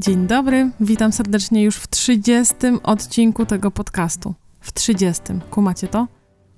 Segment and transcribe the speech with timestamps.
[0.00, 4.34] Dzień dobry, witam serdecznie już w 30 odcinku tego podcastu.
[4.60, 5.22] W 30.
[5.50, 6.08] Kumacie to?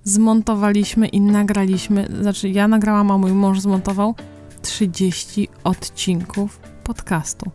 [0.04, 4.14] Zmontowaliśmy i nagraliśmy, znaczy ja nagrałam, a mój mąż zmontował
[4.62, 7.50] 30 odcinków podcastu.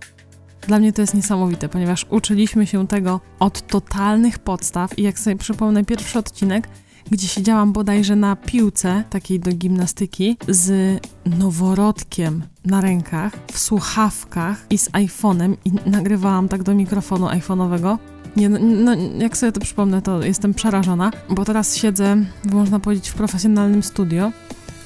[0.68, 5.36] Dla mnie to jest niesamowite, ponieważ uczyliśmy się tego od totalnych podstaw i jak sobie
[5.36, 6.68] przypomnę pierwszy odcinek,
[7.12, 14.78] gdzie siedziałam bodajże na piłce takiej do gimnastyki z noworodkiem na rękach, w słuchawkach i
[14.78, 17.98] z iPhone'em i nagrywałam tak do mikrofonu iPhone'owego.
[18.36, 23.10] Nie, no, no, jak sobie to przypomnę, to jestem przerażona, bo teraz siedzę, można powiedzieć,
[23.10, 24.32] w profesjonalnym studio,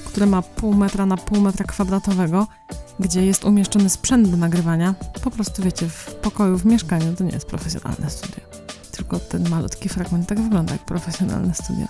[0.04, 2.46] które ma pół metra na pół metra kwadratowego,
[3.00, 4.94] gdzie jest umieszczony sprzęt do nagrywania.
[5.22, 8.49] Po prostu wiecie, w pokoju, w mieszkaniu to nie jest profesjonalne studio.
[9.00, 11.86] Tylko ten malutki fragment tak wygląda jak profesjonalne studio.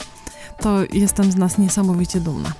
[0.58, 2.52] To jestem z nas niesamowicie dumna.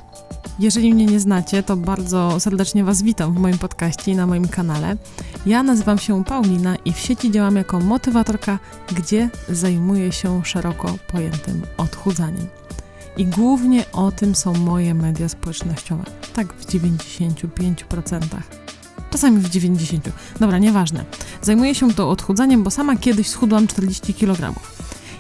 [0.59, 4.49] Jeżeli mnie nie znacie, to bardzo serdecznie Was witam w moim podcaście i na moim
[4.49, 4.97] kanale.
[5.47, 8.59] Ja nazywam się Paulina i w sieci działam jako motywatorka,
[8.95, 12.47] gdzie zajmuję się szeroko pojętym odchudzaniem.
[13.17, 16.05] I głównie o tym są moje media społecznościowe.
[16.35, 18.21] Tak w 95%.
[19.11, 19.99] Czasami w 90%.
[20.41, 21.05] Dobra, nieważne.
[21.43, 24.61] Zajmuję się to odchudzaniem, bo sama kiedyś schudłam 40 kg.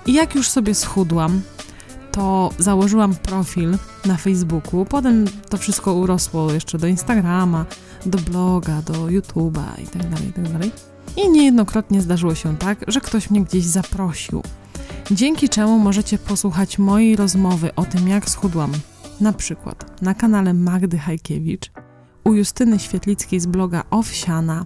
[0.06, 1.42] I jak już sobie schudłam,
[2.12, 4.84] to założyłam profil na Facebooku.
[4.84, 7.66] Potem to wszystko urosło jeszcze do Instagrama,
[8.06, 10.58] do bloga, do YouTube'a itd., tak itd.
[10.58, 10.70] Tak
[11.16, 14.42] I niejednokrotnie zdarzyło się tak, że ktoś mnie gdzieś zaprosił.
[15.10, 18.72] Dzięki czemu możecie posłuchać mojej rozmowy o tym, jak schudłam.
[19.20, 21.70] Na przykład na kanale Magdy Hajkiewicz,
[22.24, 24.64] u Justyny Świetlickiej z bloga Owsiana,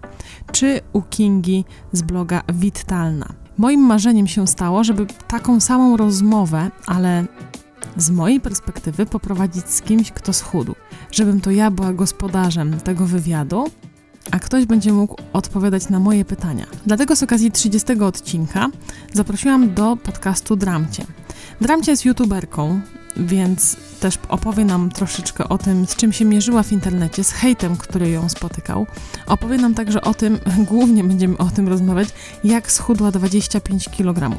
[0.52, 3.28] czy u Kingi z bloga Witalna.
[3.58, 7.24] Moim marzeniem się stało, żeby taką samą rozmowę, ale
[7.96, 10.74] z mojej perspektywy poprowadzić z kimś, kto schudł.
[11.10, 13.64] Żebym to ja była gospodarzem tego wywiadu,
[14.30, 16.66] a ktoś będzie mógł odpowiadać na moje pytania.
[16.86, 18.68] Dlatego z okazji 30 odcinka
[19.12, 21.04] zaprosiłam do podcastu Dramcie.
[21.60, 22.80] Dramcie jest youtuberką,
[23.16, 27.76] więc też opowie nam troszeczkę o tym, z czym się mierzyła w internecie, z hejtem,
[27.76, 28.86] który ją spotykał.
[29.26, 30.38] Opowie nam także o tym,
[30.70, 32.08] głównie będziemy o tym rozmawiać,
[32.44, 34.36] jak schudła 25 kg.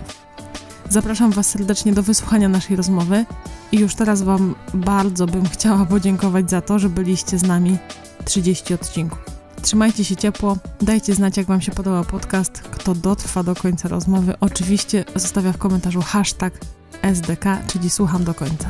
[0.89, 3.25] Zapraszam Was serdecznie do wysłuchania naszej rozmowy
[3.71, 7.77] i już teraz Wam bardzo bym chciała podziękować za to, że byliście z nami
[8.25, 9.19] 30 odcinków.
[9.61, 12.51] Trzymajcie się ciepło, dajcie znać, jak Wam się podobał podcast.
[12.61, 16.59] Kto dotrwa do końca rozmowy, oczywiście zostawia w komentarzu hashtag
[17.01, 18.69] SDK, czyli słucham do końca.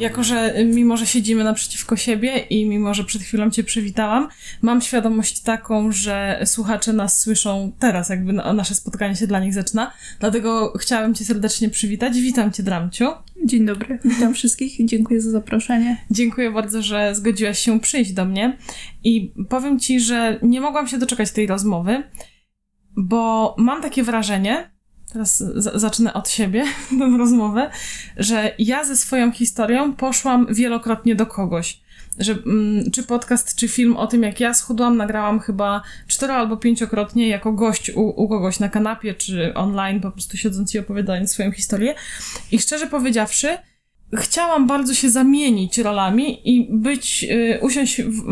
[0.00, 4.28] Jako że mimo, że siedzimy naprzeciwko siebie i mimo, że przed chwilą Cię przywitałam,
[4.62, 9.92] mam świadomość taką, że słuchacze nas słyszą teraz, jakby nasze spotkanie się dla nich zaczyna.
[10.20, 12.20] Dlatego chciałabym Cię serdecznie przywitać.
[12.20, 13.04] Witam Cię, Dramciu.
[13.44, 15.96] Dzień dobry, witam wszystkich i dziękuję za zaproszenie.
[16.10, 18.58] Dziękuję bardzo, że zgodziłaś się przyjść do mnie
[19.04, 22.02] i powiem Ci, że nie mogłam się doczekać tej rozmowy,
[22.96, 24.70] bo mam takie wrażenie,
[25.12, 26.64] teraz zacznę od siebie
[26.98, 27.70] tę rozmowę,
[28.16, 31.80] że ja ze swoją historią poszłam wielokrotnie do kogoś.
[32.18, 36.56] Że, mm, czy podcast, czy film o tym, jak ja schudłam, nagrałam chyba cztero albo
[36.56, 41.32] pięciokrotnie jako gość u, u kogoś na kanapie, czy online, po prostu siedząc i opowiadając
[41.32, 41.94] swoją historię.
[42.52, 43.58] I szczerze powiedziawszy,
[44.16, 48.22] chciałam bardzo się zamienić rolami i być, y, usiąść w,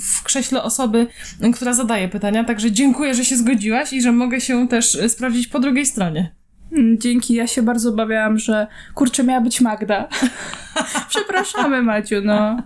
[0.00, 1.06] w, krześle osoby,
[1.54, 2.44] która zadaje pytania.
[2.44, 6.34] Także dziękuję, że się zgodziłaś i że mogę się też y, sprawdzić po drugiej stronie.
[6.72, 10.08] Mm, dzięki, ja się bardzo obawiałam, że kurczę, miała być Magda.
[11.08, 12.62] Przepraszamy, Maciu, no.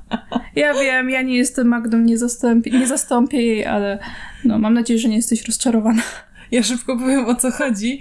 [0.56, 3.98] Ja wiem, ja nie jestem Magdą, nie zastąpię, nie zastąpię jej, ale
[4.44, 6.02] no, mam nadzieję, że nie jesteś rozczarowana.
[6.50, 8.00] Ja szybko powiem o co chodzi,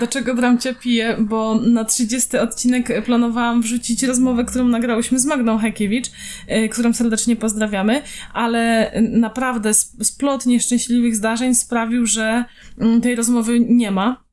[0.00, 5.58] do czego Bramcia pije, bo na 30 odcinek planowałam wrzucić rozmowę, którą nagrałyśmy z Magdą
[5.58, 6.06] Hekiewicz,
[6.50, 12.44] y, którą serdecznie pozdrawiamy, ale naprawdę splot nieszczęśliwych zdarzeń sprawił, że
[12.78, 14.28] mm, tej rozmowy nie ma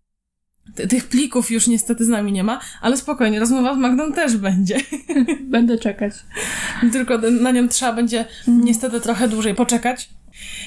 [0.89, 4.77] tych plików już niestety z nami nie ma, ale spokojnie, rozmowa z Magdą też będzie.
[5.41, 6.13] Będę czekać.
[6.91, 8.65] Tylko na nią trzeba będzie mhm.
[8.65, 10.09] niestety trochę dłużej poczekać.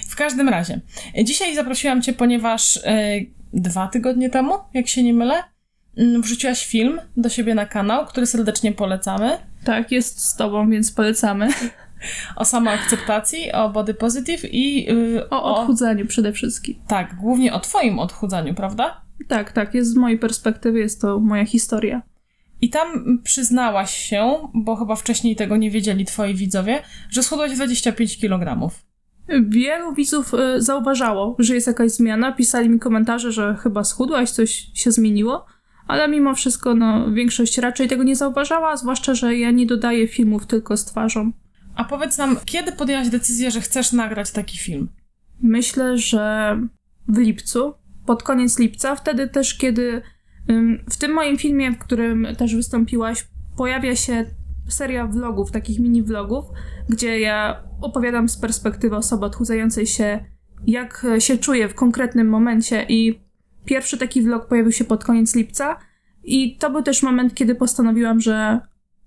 [0.09, 0.81] W każdym razie,
[1.25, 3.21] dzisiaj zaprosiłam Cię, ponieważ e,
[3.53, 5.43] dwa tygodnie temu, jak się nie mylę,
[5.97, 9.39] mm, wrzuciłaś film do siebie na kanał, który serdecznie polecamy.
[9.65, 11.49] Tak, jest z Tobą, więc polecamy.
[12.37, 16.09] o samoakceptacji, o body positive i yy, o odchudzaniu o...
[16.09, 16.75] przede wszystkim.
[16.89, 19.01] Tak, głównie o Twoim odchudzaniu, prawda?
[19.29, 22.03] Tak, tak, jest z mojej perspektywy, jest to moja historia.
[22.61, 28.19] I tam przyznałaś się, bo chyba wcześniej tego nie wiedzieli twoi widzowie, że schudłaś 25
[28.19, 28.71] kg.
[29.49, 34.71] Wielu widzów y, zauważało, że jest jakaś zmiana, pisali mi komentarze, że chyba schudłaś, coś
[34.75, 35.47] się zmieniło,
[35.87, 40.47] ale mimo wszystko no, większość raczej tego nie zauważała, zwłaszcza, że ja nie dodaję filmów
[40.47, 41.33] tylko z twarzą.
[41.75, 44.89] A powiedz nam, kiedy podjęłaś decyzję, że chcesz nagrać taki film?
[45.43, 46.57] Myślę, że
[47.09, 47.75] w lipcu,
[48.07, 50.03] pod koniec lipca, wtedy też, kiedy
[50.91, 53.27] w tym moim filmie, w którym też wystąpiłaś,
[53.57, 54.25] pojawia się
[54.69, 56.45] seria vlogów, takich mini vlogów,
[56.89, 60.25] gdzie ja opowiadam z perspektywy osoby odchudzającej się,
[60.67, 63.21] jak się czuję w konkretnym momencie i
[63.65, 65.77] pierwszy taki vlog pojawił się pod koniec lipca
[66.25, 68.61] i to był też moment, kiedy postanowiłam, że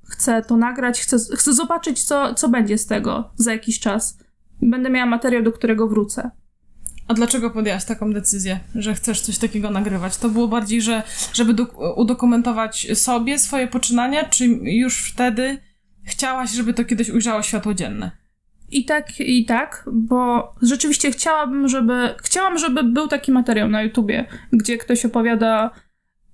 [0.09, 4.17] chcę to nagrać, chcę, chcę zobaczyć, co, co będzie z tego za jakiś czas.
[4.61, 6.31] Będę miała materiał, do którego wrócę.
[7.07, 10.17] A dlaczego podjęłaś taką decyzję, że chcesz coś takiego nagrywać?
[10.17, 11.03] To było bardziej, że
[11.33, 11.63] żeby do,
[11.95, 15.57] udokumentować sobie swoje poczynania, czy już wtedy
[16.03, 18.20] chciałaś, żeby to kiedyś ujrzało światło dzienne?
[18.71, 24.25] I tak, i tak, bo rzeczywiście chciałabym, żeby, chciałam, żeby był taki materiał na YouTubie,
[24.53, 25.71] gdzie ktoś opowiada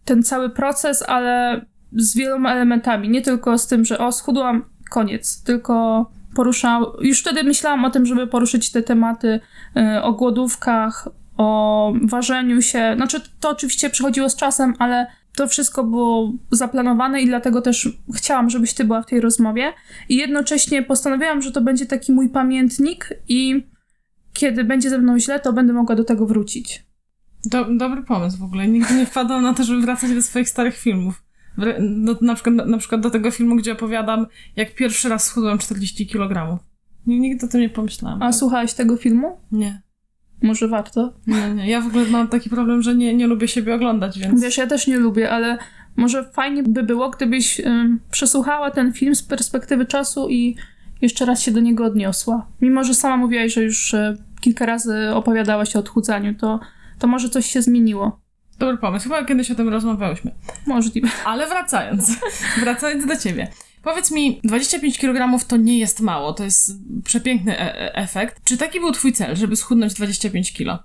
[0.06, 1.62] ten cały proces, ale
[1.92, 3.10] z wieloma elementami.
[3.10, 6.06] Nie tylko z tym, że o, schudłam, koniec, tylko
[6.36, 6.94] poruszał.
[7.02, 9.40] Już wtedy myślałam o tym, żeby poruszyć te tematy
[9.78, 11.08] y, o głodówkach,
[11.38, 12.94] o ważeniu się.
[12.96, 15.08] Znaczy, to oczywiście przychodziło z czasem, ale
[15.38, 19.74] to wszystko było zaplanowane i dlatego też chciałam, żebyś ty była w tej rozmowie.
[20.10, 23.64] I jednocześnie postanowiłam, że to będzie taki mój pamiętnik i
[24.34, 26.86] kiedy będzie ze mną źle, to będę mogła do tego wrócić.
[27.46, 28.68] Do, dobry pomysł w ogóle.
[28.68, 31.24] Nigdy nie wpadłam na to, żeby wracać do swoich starych filmów.
[31.80, 36.08] No, na, przykład, na przykład do tego filmu, gdzie opowiadam, jak pierwszy raz schudłem 40
[36.08, 36.60] kg.
[37.08, 38.24] Nigdy o tym nie pomyślałam.
[38.24, 39.38] A słuchałaś tego filmu?
[39.52, 39.82] Nie.
[40.42, 41.14] Może warto?
[41.28, 41.70] Nie, nie.
[41.70, 44.42] Ja w ogóle mam taki problem, że nie, nie lubię siebie oglądać, więc...
[44.42, 45.58] Wiesz, ja też nie lubię, ale
[45.96, 47.62] może fajnie by było, gdybyś
[48.12, 50.56] przesłuchała ten film z perspektywy czasu i
[51.02, 52.48] jeszcze raz się do niego odniosła.
[52.62, 56.60] Mimo, że sama mówiłaś, że już y, kilka razy opowiadałaś o odchudzaniu, to,
[57.00, 58.20] to może coś się zmieniło.
[58.60, 59.04] Dobry pomysł.
[59.04, 60.32] Chyba kiedyś o tym rozmawiałyśmy.
[60.68, 61.10] Możliwe.
[61.26, 62.20] Ale wracając,
[62.62, 63.48] wracając do ciebie.
[63.88, 66.72] Powiedz mi, 25 kg to nie jest mało, to jest
[67.04, 68.44] przepiękny e, e efekt.
[68.44, 70.84] Czy taki był twój cel, żeby schudnąć 25 kg?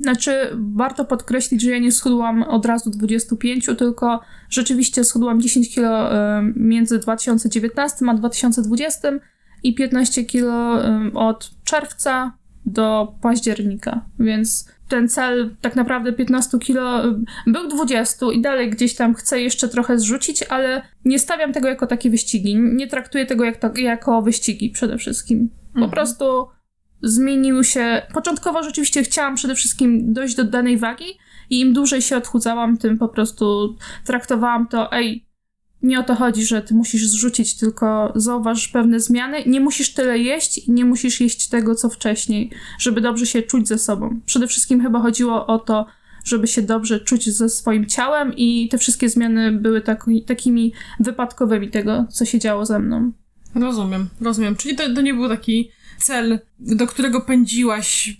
[0.00, 4.20] Znaczy, warto podkreślić, że ja nie schudłam od razu 25, tylko
[4.50, 6.10] rzeczywiście schudłam 10 kg
[6.56, 9.08] między 2019 a 2020
[9.62, 10.82] i 15 kg
[11.14, 12.32] od czerwca
[12.66, 17.02] do października, więc ten cel tak naprawdę 15 kilo
[17.46, 21.86] był 20 i dalej gdzieś tam chcę jeszcze trochę zrzucić, ale nie stawiam tego jako
[21.86, 22.56] takie wyścigi.
[22.56, 25.48] Nie traktuję tego jak to, jako wyścigi przede wszystkim.
[25.72, 25.90] Po mhm.
[25.90, 26.46] prostu
[27.02, 28.02] zmienił się.
[28.14, 31.18] Początkowo rzeczywiście chciałam przede wszystkim dojść do danej wagi
[31.50, 35.23] i im dłużej się odchudzałam, tym po prostu traktowałam to, ej,
[35.84, 39.44] nie o to chodzi, że ty musisz zrzucić, tylko zauważ pewne zmiany.
[39.46, 43.68] Nie musisz tyle jeść i nie musisz jeść tego, co wcześniej, żeby dobrze się czuć
[43.68, 44.20] ze sobą.
[44.26, 45.86] Przede wszystkim chyba chodziło o to,
[46.24, 51.70] żeby się dobrze czuć ze swoim ciałem i te wszystkie zmiany były tak, takimi wypadkowymi
[51.70, 53.12] tego, co się działo ze mną.
[53.54, 54.56] Rozumiem, rozumiem.
[54.56, 58.16] Czyli to, to nie był taki cel, do którego pędziłaś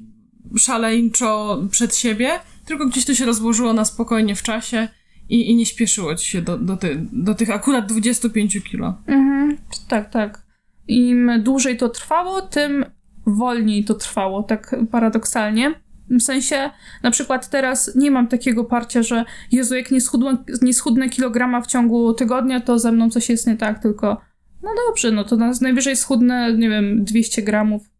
[0.58, 2.30] szaleńczo przed siebie,
[2.66, 4.88] tylko gdzieś to się rozłożyło na spokojnie w czasie
[5.28, 8.94] i, i nie śpieszyło ci się do, do, ty, do tych akurat 25 kilo.
[9.06, 9.56] Mhm,
[9.88, 10.42] tak, tak.
[10.88, 12.84] Im dłużej to trwało, tym
[13.26, 15.74] wolniej to trwało, tak paradoksalnie.
[16.10, 16.70] W sensie,
[17.02, 21.60] na przykład teraz nie mam takiego parcia, że Jezu, jak nie schudnę, nie schudnę kilograma
[21.60, 24.20] w ciągu tygodnia, to ze mną coś jest nie tak, tylko
[24.62, 27.90] no dobrze, no to najwyżej schudnę, nie wiem, 200 gramów.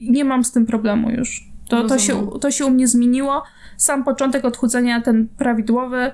[0.00, 1.48] Nie mam z tym problemu już.
[1.68, 3.42] To, to, się, to się u mnie zmieniło.
[3.76, 6.10] Sam początek odchudzenia, ten prawidłowy,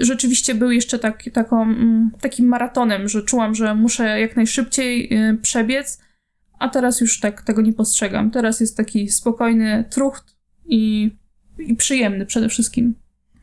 [0.00, 5.38] rzeczywiście był jeszcze tak, taką, mm, takim maratonem, że czułam, że muszę jak najszybciej y,
[5.42, 5.98] przebiec,
[6.58, 8.30] a teraz już tak tego nie postrzegam.
[8.30, 10.36] Teraz jest taki spokojny trucht
[10.66, 11.10] i,
[11.58, 12.94] i przyjemny przede wszystkim.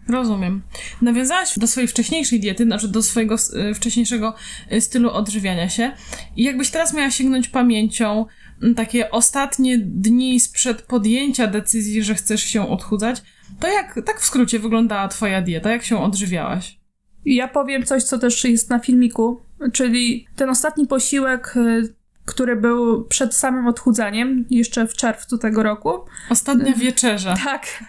[0.08, 0.62] Rozumiem.
[1.02, 3.36] Nawiązałaś do swojej wcześniejszej diety, znaczy do swojego
[3.70, 4.36] y, wcześniejszego
[4.72, 5.92] y, stylu odżywiania się.
[6.36, 8.26] I jakbyś teraz miała sięgnąć pamięcią
[8.62, 13.22] mm, takie ostatnie dni sprzed podjęcia decyzji, że chcesz się odchudzać,
[13.60, 15.72] to jak, tak w skrócie wyglądała twoja dieta?
[15.72, 16.80] Jak się odżywiałaś?
[17.26, 19.42] Ja powiem coś, co też jest na filmiku,
[19.74, 21.94] czyli ten ostatni posiłek, y,
[22.26, 26.00] który był przed samym odchudzaniem, jeszcze w czerwcu tego roku.
[26.30, 27.36] Ostatnia wieczerza.
[27.46, 27.84] Tak.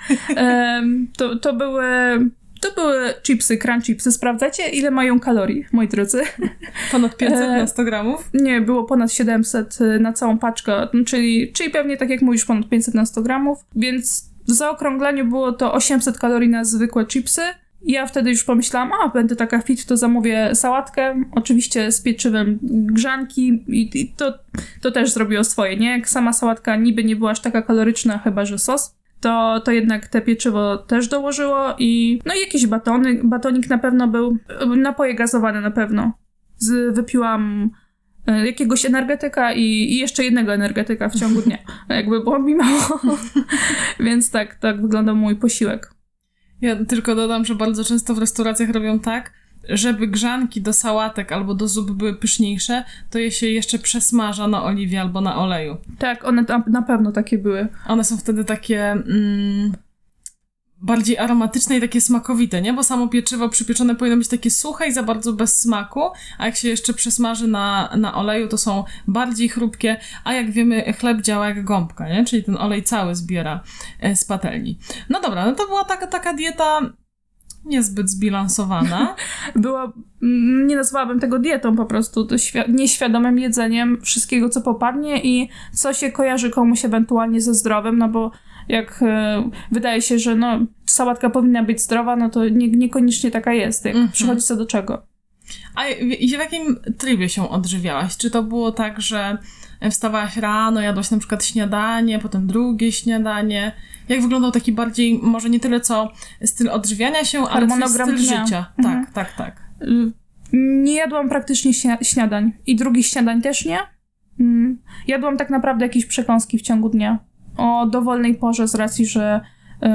[1.16, 1.84] to, to były
[2.60, 4.12] to były chipsy, crunch chipsy.
[4.12, 6.22] Sprawdzacie, ile mają kalorii, moi drodzy?
[6.92, 8.30] Ponad 500 na 100 gramów?
[8.34, 12.68] Nie, było ponad 700 y, na całą paczkę, czyli, czyli pewnie tak jak mówisz, ponad
[12.68, 17.42] 500 na 100 gramów, więc w zaokrągleniu było to 800 kalorii na zwykłe chipsy.
[17.82, 23.48] Ja wtedy już pomyślałam, a będę taka fit, to zamówię sałatkę, oczywiście z pieczywem grzanki
[23.68, 24.34] i, i to,
[24.80, 25.90] to też zrobiło swoje, nie?
[25.90, 30.08] Jak sama sałatka niby nie była aż taka kaloryczna, chyba że sos, to, to jednak
[30.08, 34.38] te pieczywo też dołożyło i no i jakieś batony, batonik na pewno był,
[34.76, 36.12] napoje gazowane na pewno.
[36.58, 37.70] Z, wypiłam
[38.26, 41.58] jakiegoś energetyka i, i, jeszcze jednego energetyka w ciągu dnia.
[41.88, 43.00] Jakby było mi mało.
[44.00, 45.94] Więc tak, tak wyglądał mój posiłek.
[46.60, 49.32] Ja tylko dodam, że bardzo często w restauracjach robią tak,
[49.68, 54.64] żeby grzanki do sałatek albo do zup były pyszniejsze, to je się jeszcze przesmaża na
[54.64, 55.76] oliwie albo na oleju.
[55.98, 57.68] Tak, one na pewno takie były.
[57.86, 59.72] One są wtedy takie mm,
[60.84, 62.72] bardziej aromatyczne i takie smakowite, nie?
[62.72, 66.00] Bo samo pieczywo przypieczone powinno być takie suche i za bardzo bez smaku,
[66.38, 70.92] a jak się jeszcze przesmaży na, na oleju, to są bardziej chrupkie, a jak wiemy,
[70.92, 72.24] chleb działa jak gąbka, nie?
[72.24, 73.60] Czyli ten olej cały zbiera
[74.00, 74.78] e, z patelni.
[75.08, 76.80] No dobra, no to była taka, taka dieta
[77.64, 79.16] niezbyt zbilansowana.
[79.56, 82.28] Była, mm, nie nazwałabym tego dietą po prostu,
[82.68, 88.30] nieświadomym jedzeniem wszystkiego, co popadnie i co się kojarzy komuś ewentualnie ze zdrowym, no bo
[88.68, 93.52] jak e, wydaje się, że no, sałatka powinna być zdrowa, no to nie, niekoniecznie taka
[93.52, 94.12] jest, jak mm -hmm.
[94.12, 95.06] przychodzi co do czego.
[95.74, 98.16] A w, w jakim trybie się odżywiałaś?
[98.16, 99.38] Czy to było tak, że
[99.90, 103.72] wstawałaś rano, jadłaś na przykład śniadanie, potem drugie śniadanie?
[104.08, 106.12] Jak wyglądał taki bardziej, może nie tyle co
[106.44, 108.44] styl odżywiania się, ale styl dnia.
[108.44, 108.72] życia?
[108.78, 109.04] Mhm.
[109.04, 109.62] Tak, tak, tak.
[110.52, 112.52] Nie jadłam praktycznie śniadań.
[112.66, 113.78] I drugich śniadań też nie.
[114.40, 114.78] Mm.
[115.06, 117.18] Jadłam tak naprawdę jakieś przekąski w ciągu dnia.
[117.56, 119.40] O dowolnej porze z racji, że
[119.82, 119.88] y,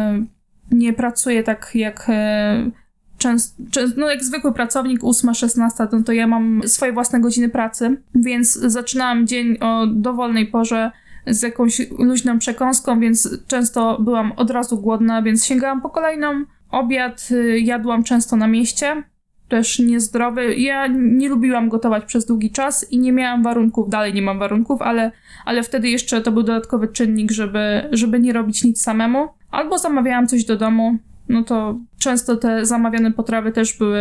[0.71, 2.71] nie pracuję tak jak y,
[3.17, 3.63] często,
[3.97, 9.27] no jak zwykły pracownik, 8-16, no to ja mam swoje własne godziny pracy, więc zaczynałam
[9.27, 10.91] dzień o dowolnej porze
[11.27, 16.45] z jakąś luźną przekąską, więc często byłam od razu głodna, więc sięgałam po kolejną.
[16.71, 19.03] Obiad y, jadłam często na mieście,
[19.49, 20.55] też niezdrowy.
[20.55, 24.81] Ja nie lubiłam gotować przez długi czas i nie miałam warunków, dalej nie mam warunków,
[24.81, 25.11] ale,
[25.45, 29.27] ale wtedy jeszcze to był dodatkowy czynnik, żeby, żeby nie robić nic samemu.
[29.51, 30.97] Albo zamawiałam coś do domu,
[31.29, 33.99] no to często te zamawiane potrawy też były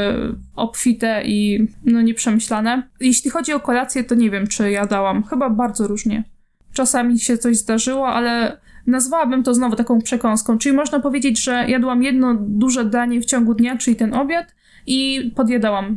[0.56, 2.82] obfite i no nieprzemyślane.
[3.00, 5.22] Jeśli chodzi o kolację, to nie wiem, czy jadałam.
[5.22, 6.24] Chyba bardzo różnie.
[6.72, 10.58] Czasami się coś zdarzyło, ale nazwałabym to znowu taką przekąską.
[10.58, 14.54] Czyli można powiedzieć, że jadłam jedno duże danie w ciągu dnia, czyli ten obiad,
[14.88, 15.96] i podjadałam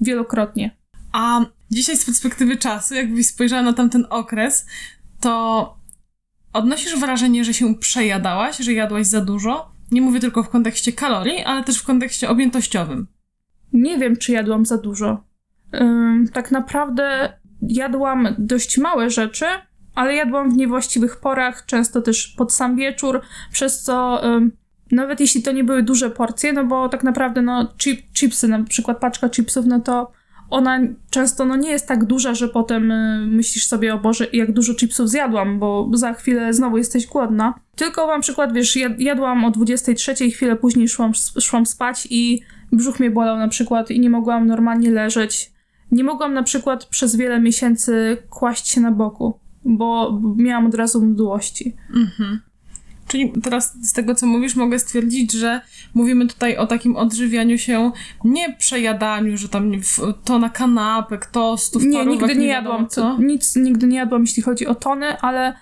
[0.00, 0.76] wielokrotnie.
[1.12, 4.66] A dzisiaj z perspektywy czasu, jakbyś spojrzała na tamten okres,
[5.20, 5.76] to
[6.52, 9.72] odnosisz wrażenie, że się przejadałaś, że jadłaś za dużo?
[9.90, 13.06] Nie mówię tylko w kontekście kalorii, ale też w kontekście objętościowym.
[13.72, 15.24] Nie wiem, czy jadłam za dużo.
[15.74, 17.32] Ym, tak naprawdę
[17.62, 19.44] jadłam dość małe rzeczy,
[19.94, 23.20] ale jadłam w niewłaściwych porach, często też pod sam wieczór,
[23.52, 24.22] przez co
[24.92, 28.64] nawet jeśli to nie były duże porcje, no bo tak naprawdę no chip, chipsy, na
[28.64, 30.12] przykład paczka chipsów, no to
[30.50, 30.80] ona
[31.10, 34.74] często no nie jest tak duża, że potem y, myślisz sobie, o Boże, jak dużo
[34.74, 37.54] chipsów zjadłam, bo za chwilę znowu jesteś głodna.
[37.76, 42.40] Tylko na przykład, wiesz, jadłam o 23, chwilę później szłam, szłam spać i
[42.72, 45.52] brzuch mnie bolał na przykład i nie mogłam normalnie leżeć.
[45.90, 51.02] Nie mogłam na przykład przez wiele miesięcy kłaść się na boku bo miałam od razu
[51.02, 51.76] mdłości.
[51.94, 52.40] Mhm.
[53.12, 55.60] Czyli teraz z tego, co mówisz, mogę stwierdzić, że
[55.94, 57.92] mówimy tutaj o takim odżywianiu się,
[58.24, 59.72] nie przejadaniu, że tam
[60.24, 62.88] to na kanapek, tostów, Nie, nigdy nie, jadłam.
[62.88, 63.18] Co?
[63.18, 65.54] Nic nigdy nie jadłam, jeśli chodzi o tony, ale y,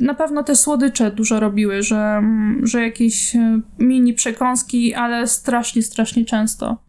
[0.00, 2.22] na pewno te słodycze dużo robiły, że,
[2.62, 6.83] że jakieś y, mini przekąski, ale strasznie, strasznie często.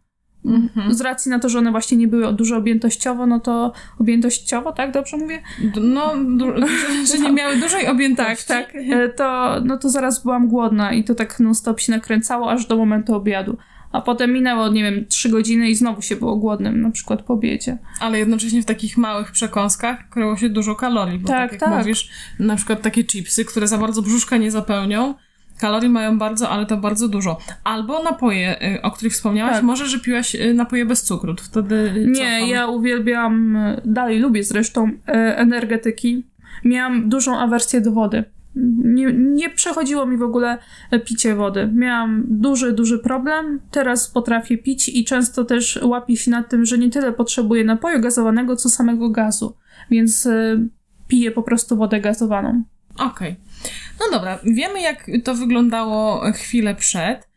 [0.46, 0.94] Mhm.
[0.94, 4.92] Z racji na to, że one właśnie nie były dużo objętościowo, no to objętościowo, tak?
[4.92, 5.42] Dobrze mówię?
[5.82, 6.14] No,
[7.12, 8.48] że nie miały dużej objętości.
[8.48, 8.76] Tak, tak.
[8.76, 12.78] E, to, no to zaraz byłam głodna i to tak non-stop się nakręcało aż do
[12.78, 13.58] momentu obiadu.
[13.92, 17.34] A potem minęło, nie wiem, trzy godziny i znowu się było głodnym, na przykład po
[17.34, 17.78] obiedzie.
[18.00, 21.80] Ale jednocześnie w takich małych przekąskach kryło się dużo kalorii, bo tak, tak jak tak.
[21.80, 22.10] mówisz,
[22.40, 25.14] na przykład takie chipsy, które za bardzo brzuszka nie zapełnią,
[25.60, 27.38] Kalorii mają bardzo, ale to bardzo dużo.
[27.64, 29.64] Albo napoje, y, o których wspomniałaś, tak.
[29.64, 34.92] może, że piłaś y, napoje bez cukru, wtedy Nie, ja uwielbiam, y, dalej lubię zresztą
[35.36, 36.24] energetyki.
[36.66, 38.24] Miałam dużą awersję do wody.
[38.84, 40.58] Nie, nie przechodziło mi w ogóle
[41.06, 41.70] picie wody.
[41.74, 43.60] Miałam duży, duży problem.
[43.72, 48.02] Teraz potrafię pić i często też łapię się na tym, że nie tyle potrzebuję napoju
[48.02, 49.56] gazowanego, co samego gazu.
[49.92, 50.28] Więc
[51.08, 52.64] piję po prostu wodę gazowaną.
[52.96, 53.32] Okej.
[53.32, 53.36] Okay.
[54.00, 57.28] No dobra, wiemy jak to wyglądało chwilę przed.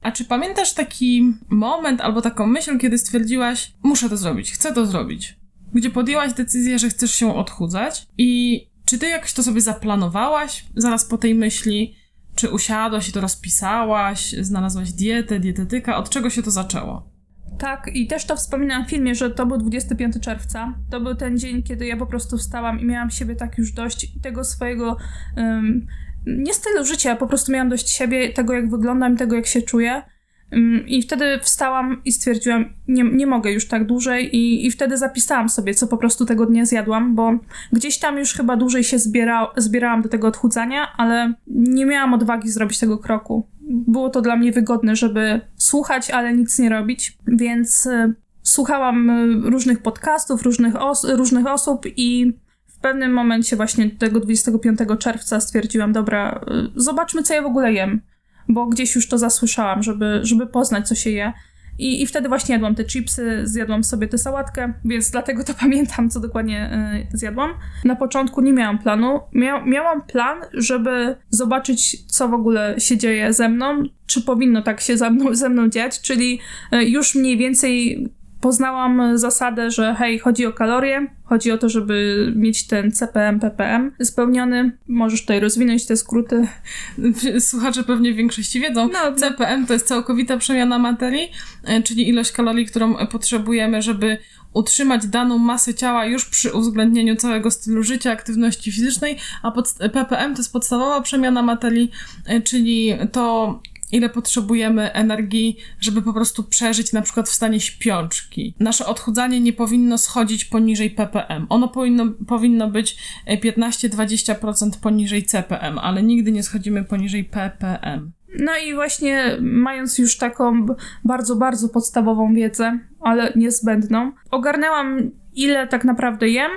[0.00, 4.86] A czy pamiętasz taki moment albo taką myśl, kiedy stwierdziłaś, muszę to zrobić, chcę to
[4.86, 5.36] zrobić?
[5.74, 11.04] Gdzie podjęłaś decyzję, że chcesz się odchudzać i czy ty jakoś to sobie zaplanowałaś zaraz
[11.04, 11.94] po tej myśli?
[12.34, 15.96] Czy usiadłaś i to rozpisałaś, znalazłaś dietę, dietetyka?
[15.96, 17.17] Od czego się to zaczęło?
[17.58, 20.74] Tak, i też to wspominam w filmie, że to był 25 czerwca.
[20.90, 24.20] To był ten dzień, kiedy ja po prostu wstałam i miałam siebie tak już dość
[24.22, 24.96] tego swojego
[25.36, 25.86] um,
[26.26, 30.02] nie stylu życia, po prostu miałam dość siebie, tego jak wyglądam, tego jak się czuję.
[30.50, 34.96] Mm, I wtedy wstałam i stwierdziłam, nie, nie mogę już tak dłużej, i, i wtedy
[34.96, 37.38] zapisałam sobie, co po prostu tego dnia zjadłam, bo
[37.72, 42.50] gdzieś tam już chyba dłużej się zbiera, zbierałam do tego odchudzania, ale nie miałam odwagi
[42.50, 43.48] zrobić tego kroku.
[43.70, 49.50] Było to dla mnie wygodne, żeby słuchać, ale nic nie robić, więc y, słuchałam y,
[49.50, 52.32] różnych podcastów, różnych, os różnych osób i
[52.66, 56.40] w pewnym momencie właśnie tego 25 czerwca stwierdziłam, dobra,
[56.76, 58.00] y, zobaczmy, co ja w ogóle jem
[58.48, 61.32] bo gdzieś już to zasłyszałam, żeby, żeby poznać, co się je.
[61.78, 66.10] I, I wtedy właśnie jadłam te chipsy, zjadłam sobie tę sałatkę, więc dlatego to pamiętam,
[66.10, 66.70] co dokładnie
[67.12, 67.50] y, zjadłam.
[67.84, 69.20] Na początku nie miałam planu.
[69.32, 74.80] Mia miałam plan, żeby zobaczyć, co w ogóle się dzieje ze mną, czy powinno tak
[74.80, 76.40] się ze mną, ze mną dziać, czyli
[76.72, 78.04] y, już mniej więcej
[78.40, 83.92] poznałam zasadę, że hej, chodzi o kalorie, chodzi o to, żeby mieć ten CPM, PPM
[84.02, 84.72] spełniony.
[84.88, 86.46] Możesz tutaj rozwinąć te skróty.
[87.40, 88.88] Słuchacze pewnie w większości wiedzą.
[88.92, 91.30] No, CPM to jest całkowita przemiana materii,
[91.64, 94.18] e, czyli ilość kalorii, którą potrzebujemy, żeby
[94.54, 99.52] utrzymać daną masę ciała już przy uwzględnieniu całego stylu życia, aktywności fizycznej, a
[99.92, 101.90] PPM to jest podstawowa przemiana materii,
[102.26, 103.60] e, czyli to
[103.92, 108.54] ile potrzebujemy energii, żeby po prostu przeżyć na przykład w stanie śpiączki.
[108.60, 111.46] Nasze odchudzanie nie powinno schodzić poniżej ppm.
[111.48, 118.12] Ono powinno, powinno być 15-20% poniżej CPM, ale nigdy nie schodzimy poniżej ppm.
[118.38, 120.66] No i właśnie mając już taką
[121.04, 126.50] bardzo, bardzo podstawową wiedzę, ale niezbędną, ogarnęłam ile tak naprawdę jem.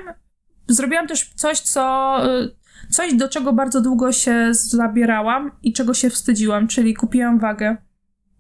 [0.68, 6.10] Zrobiłam też coś, co y, Coś, do czego bardzo długo się zabierałam i czego się
[6.10, 7.78] wstydziłam, czyli kupiłam wagę.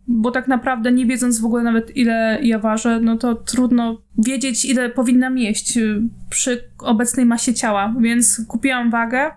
[0.07, 4.65] Bo tak naprawdę, nie wiedząc w ogóle nawet ile ja ważę, no to trudno wiedzieć,
[4.65, 7.95] ile powinnam jeść y, przy obecnej masie ciała.
[7.99, 9.31] Więc kupiłam wagę,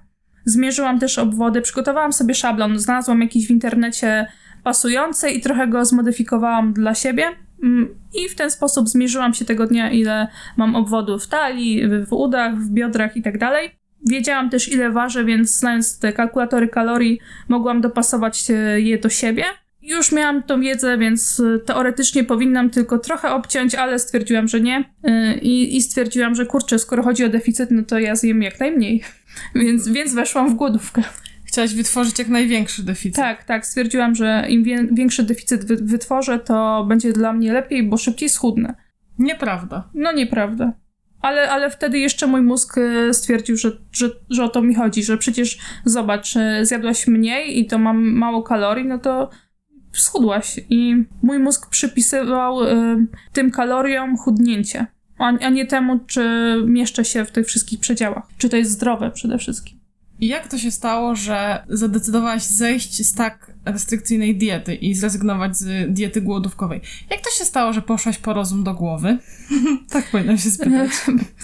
[0.44, 4.26] zmierzyłam też obwody, przygotowałam sobie szablon, znalazłam jakiś w internecie
[4.64, 7.24] pasujący i trochę go zmodyfikowałam dla siebie.
[7.62, 12.12] Mm, I w ten sposób zmierzyłam się tego dnia, ile mam obwodów w talii, w
[12.12, 13.83] udach, w biodrach i tak dalej.
[14.06, 19.44] Wiedziałam też, ile ważę, więc znając te kalkulatory kalorii, mogłam dopasować e, je do siebie.
[19.82, 24.84] Już miałam tą wiedzę, więc e, teoretycznie powinnam tylko trochę obciąć, ale stwierdziłam, że nie.
[25.04, 28.60] E, I, i stwierdziłam, że kurczę, skoro chodzi o deficyt, no to ja zjem jak
[28.60, 29.02] najmniej.
[29.54, 31.02] więc, więc weszłam w głodówkę.
[31.44, 33.16] Chciałaś wytworzyć jak największy deficyt.
[33.16, 33.66] Tak, tak.
[33.66, 34.64] Stwierdziłam, że im
[34.94, 38.74] większy deficyt wy, wytworzę, to będzie dla mnie lepiej, bo szybciej schudnę.
[39.18, 39.88] Nieprawda.
[39.94, 40.72] No nieprawda
[41.24, 45.04] ale, ale wtedy jeszcze mój mózg e, stwierdził, że, że, że o to mi chodzi,
[45.04, 49.30] że przecież zobacz, e, zjadłaś mniej i to mam mało kalorii, no to
[49.92, 50.60] schudłaś.
[50.70, 54.86] I mój mózg przypisywał y, tym kaloriom chudnięcie,
[55.18, 59.10] a, a nie temu, czy mieszczę się w tych wszystkich przedziałach, czy to jest zdrowe
[59.10, 59.83] przede wszystkim.
[60.20, 66.20] Jak to się stało, że zadecydowałaś zejść z tak restrykcyjnej diety i zrezygnować z diety
[66.20, 66.80] głodówkowej?
[67.10, 69.18] Jak to się stało, że poszłaś po rozum do głowy?
[69.90, 70.90] tak powinnam się spytać.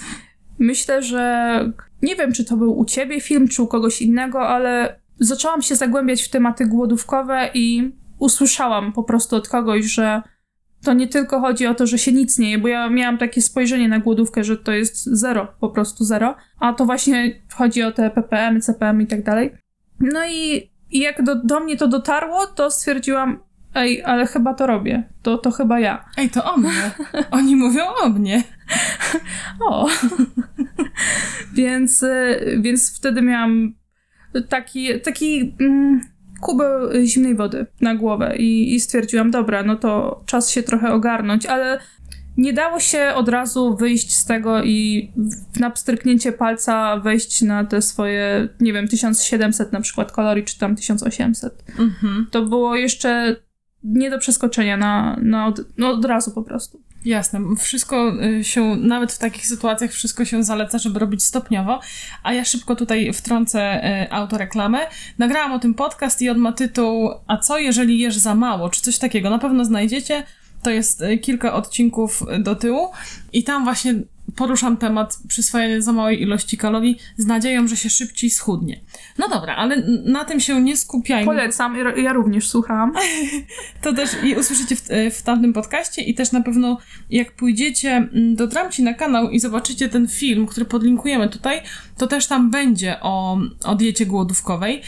[0.59, 1.55] Myślę, że
[2.01, 5.75] nie wiem, czy to był u ciebie film, czy u kogoś innego, ale zaczęłam się
[5.75, 10.21] zagłębiać w tematy głodówkowe i usłyszałam po prostu od kogoś, że
[10.83, 13.41] to nie tylko chodzi o to, że się nic nie je, bo ja miałam takie
[13.41, 17.91] spojrzenie na głodówkę, że to jest zero, po prostu zero, a to właśnie chodzi o
[17.91, 19.51] te ppm, CPM i tak dalej.
[19.99, 23.39] No i, jak do, do mnie to dotarło, to stwierdziłam,
[23.75, 26.05] ej, ale chyba to robię, to, to chyba ja.
[26.17, 26.91] Ej, to o mnie.
[27.31, 28.43] Oni mówią o mnie.
[29.65, 29.89] o.
[31.53, 33.73] więc, y, więc wtedy miałam
[34.49, 36.01] taki, taki mm,
[36.41, 41.45] kubeł zimnej wody na głowę i, i stwierdziłam, dobra, no to czas się trochę ogarnąć,
[41.45, 41.79] ale
[42.37, 45.11] nie dało się od razu wyjść z tego i
[45.59, 50.75] na pstryknięcie palca wejść na te swoje, nie wiem, 1700 na przykład kalorii, czy tam
[50.75, 51.63] 1800.
[51.79, 52.27] Mhm.
[52.31, 53.35] To było jeszcze
[53.83, 56.81] nie do przeskoczenia na, na od, no od razu po prostu.
[57.05, 61.79] Jasne, wszystko y, się, nawet w takich sytuacjach, wszystko się zaleca, żeby robić stopniowo.
[62.23, 64.79] A ja szybko tutaj wtrącę y, autoreklamę.
[65.17, 68.69] Nagrałam o tym podcast i on ma tytuł A co jeżeli jesz za mało?
[68.69, 69.29] Czy coś takiego?
[69.29, 70.23] Na pewno znajdziecie.
[70.63, 72.91] To jest y, kilka odcinków do tyłu
[73.33, 73.95] i tam właśnie
[74.35, 78.81] poruszam temat przyswajania za małej ilości kalorii z nadzieją, że się szybciej schudnie.
[79.17, 81.25] No dobra, ale na tym się nie skupiajmy.
[81.25, 82.93] Polecam, ja również słucham.
[83.83, 86.77] to też i usłyszycie w, w tamtym podcaście i też na pewno
[87.09, 91.61] jak pójdziecie mm, do Dramci na kanał i zobaczycie ten film, który podlinkujemy tutaj,
[91.97, 94.81] to też tam będzie o, o diecie głodówkowej.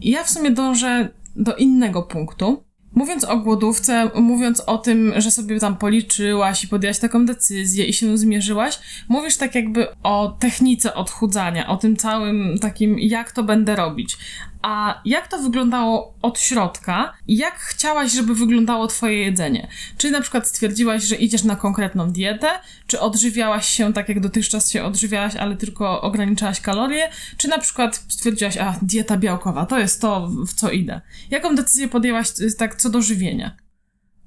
[0.00, 2.64] I ja w sumie dążę do innego punktu.
[2.94, 7.92] Mówiąc o głodówce, mówiąc o tym, że sobie tam policzyłaś i podjęłaś taką decyzję i
[7.92, 8.78] się zmierzyłaś,
[9.08, 14.16] mówisz tak jakby o technice odchudzania, o tym całym takim, jak to będę robić.
[14.66, 17.12] A jak to wyglądało od środka?
[17.28, 19.68] Jak chciałaś, żeby wyglądało twoje jedzenie?
[19.98, 22.48] Czy na przykład stwierdziłaś, że idziesz na konkretną dietę?
[22.86, 27.08] Czy odżywiałaś się tak, jak dotychczas się odżywiałaś, ale tylko ograniczałaś kalorie?
[27.36, 31.00] Czy na przykład stwierdziłaś, a dieta białkowa, to jest to, w co idę?
[31.30, 33.56] Jaką decyzję podjęłaś tak co do żywienia?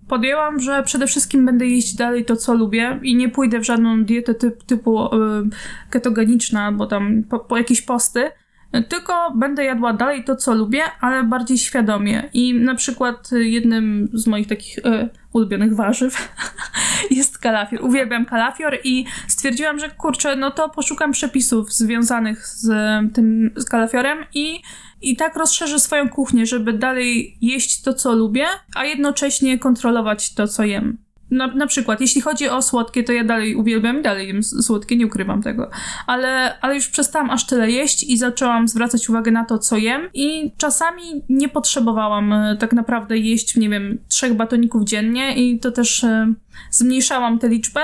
[0.08, 4.04] podjęłam, że przede wszystkim będę jeść dalej to, co lubię i nie pójdę w żadną
[4.04, 5.10] dietę typ, typu y,
[5.90, 8.32] ketogeniczna albo tam po, po jakieś posty,
[8.84, 12.30] tylko będę jadła dalej to, co lubię, ale bardziej świadomie.
[12.34, 16.36] I na przykład jednym z moich takich y, ulubionych warzyw
[17.12, 17.86] jest kalafior.
[17.86, 22.68] Uwielbiam kalafior i stwierdziłam, że kurczę, no to poszukam przepisów związanych z
[23.14, 24.62] tym z kalafiorem i
[25.02, 30.48] i tak rozszerzę swoją kuchnię, żeby dalej jeść to, co lubię, a jednocześnie kontrolować to,
[30.48, 31.07] co jem.
[31.32, 34.98] Na, na przykład, jeśli chodzi o słodkie, to ja dalej uwielbiam i dalej jem słodkie,
[34.98, 35.70] nie ukrywam tego.
[36.08, 40.10] Ale, ale już przestałam aż tyle jeść i zaczęłam zwracać uwagę na to, co jem.
[40.14, 45.72] I czasami nie potrzebowałam e, tak naprawdę jeść, nie wiem, trzech batoników dziennie i to
[45.72, 46.34] też e,
[46.72, 47.82] zmniejszałam tę liczbę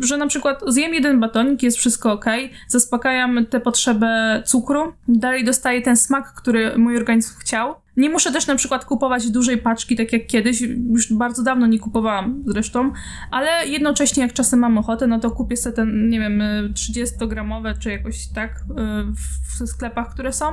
[0.00, 2.24] że na przykład zjem jeden batonik, jest wszystko ok,
[2.68, 7.74] zaspokajam tę potrzebę cukru, dalej dostaję ten smak, który mój organizm chciał.
[7.96, 11.78] Nie muszę też na przykład kupować dużej paczki, tak jak kiedyś, już bardzo dawno nie
[11.78, 12.92] kupowałam zresztą,
[13.30, 17.90] ale jednocześnie jak czasem mam ochotę, no to kupię sobie ten, nie wiem, 30-gramowe czy
[17.90, 18.64] jakoś tak y,
[19.12, 20.46] w sklepach, które są.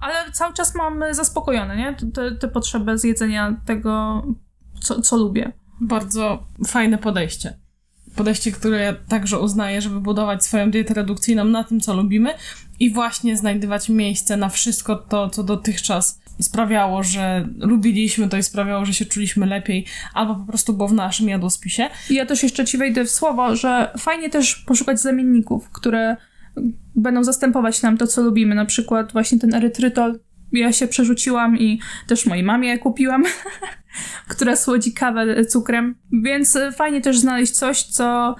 [0.00, 1.94] Ale cały czas mam zaspokojone, nie?
[2.12, 4.22] Te, te potrzeby zjedzenia tego,
[4.80, 5.52] co, co lubię.
[5.80, 7.65] Bardzo fajne podejście
[8.16, 12.34] podejście, które ja także uznaję, żeby budować swoją dietę redukcyjną na tym, co lubimy
[12.80, 18.84] i właśnie znajdywać miejsce na wszystko to, co dotychczas sprawiało, że lubiliśmy to i sprawiało,
[18.84, 21.88] że się czuliśmy lepiej, albo po prostu było w naszym jadłospisie.
[22.10, 26.16] Ja też jeszcze ci wejdę w słowo, że fajnie też poszukać zamienników, które
[26.94, 28.54] będą zastępować nam to, co lubimy.
[28.54, 30.18] Na przykład właśnie ten erytrytol.
[30.56, 33.24] Ja się przerzuciłam i też mojej mamie kupiłam.
[34.28, 35.94] która słodzi kawę cukrem.
[36.12, 38.36] Więc fajnie też znaleźć coś, co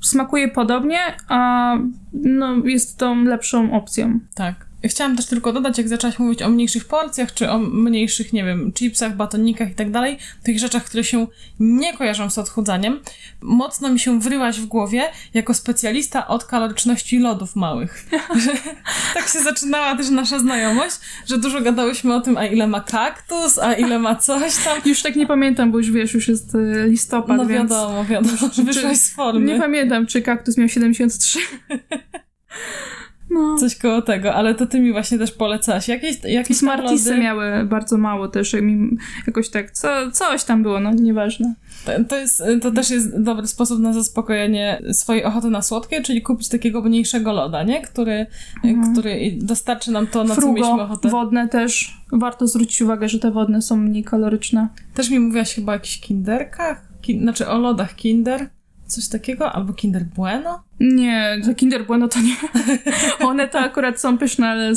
[0.00, 1.74] smakuje podobnie, a
[2.12, 4.20] no, jest tą lepszą opcją.
[4.34, 4.69] Tak.
[4.84, 8.72] Chciałam też tylko dodać, jak zaczęłaś mówić o mniejszych porcjach, czy o mniejszych, nie wiem,
[8.72, 11.26] chipsach, batonikach i tak dalej, tych rzeczach, które się
[11.60, 13.00] nie kojarzą z odchudzaniem,
[13.40, 15.02] mocno mi się wryłaś w głowie
[15.34, 18.06] jako specjalista od kaloryczności lodów małych.
[19.14, 23.58] tak się zaczynała też nasza znajomość, że dużo gadałyśmy o tym, a ile ma kaktus,
[23.58, 24.78] a ile ma coś tam.
[24.84, 28.28] Już tak nie pamiętam, bo już wiesz, już jest y, listopad, No wiadomo, więc...
[28.28, 29.52] wiadomo, wyszłaś z formy.
[29.52, 31.38] Nie pamiętam, czy kaktus miał 73.
[33.30, 33.56] No.
[33.56, 35.88] Coś koło tego, ale to ty mi właśnie też polecałaś.
[35.88, 37.22] Jakieś, jakieś Smartisy lody...
[37.22, 41.54] miały bardzo mało też, mi jakoś tak, co, coś tam było, no nieważne.
[41.84, 46.22] To, to, jest, to też jest dobry sposób na zaspokojenie swojej ochoty na słodkie, czyli
[46.22, 47.82] kupić takiego mniejszego loda, nie?
[47.82, 48.26] Który,
[48.64, 48.92] mhm.
[48.92, 51.08] który dostarczy nam to, na Frugo, co mieliśmy ochotę.
[51.08, 52.00] wodne też.
[52.12, 54.68] Warto zwrócić uwagę, że te wodne są mniej kaloryczne.
[54.94, 58.48] Też mi mówiłaś chyba o jakichś kinderkach, Ki znaczy o lodach kinder.
[58.86, 59.52] Coś takiego?
[59.52, 60.62] Albo Kinder Bueno?
[60.80, 62.36] Nie, to Kinder Bueno to nie.
[63.28, 64.72] One to akurat są pyszne, ale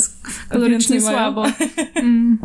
[0.48, 1.44] kalorycznie słabo.
[1.94, 2.38] Mm.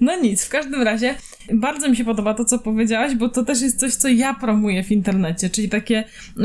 [0.00, 1.14] No nic, w każdym razie
[1.52, 4.84] bardzo mi się podoba to, co powiedziałaś, bo to też jest coś, co ja promuję
[4.84, 6.04] w internecie, czyli takie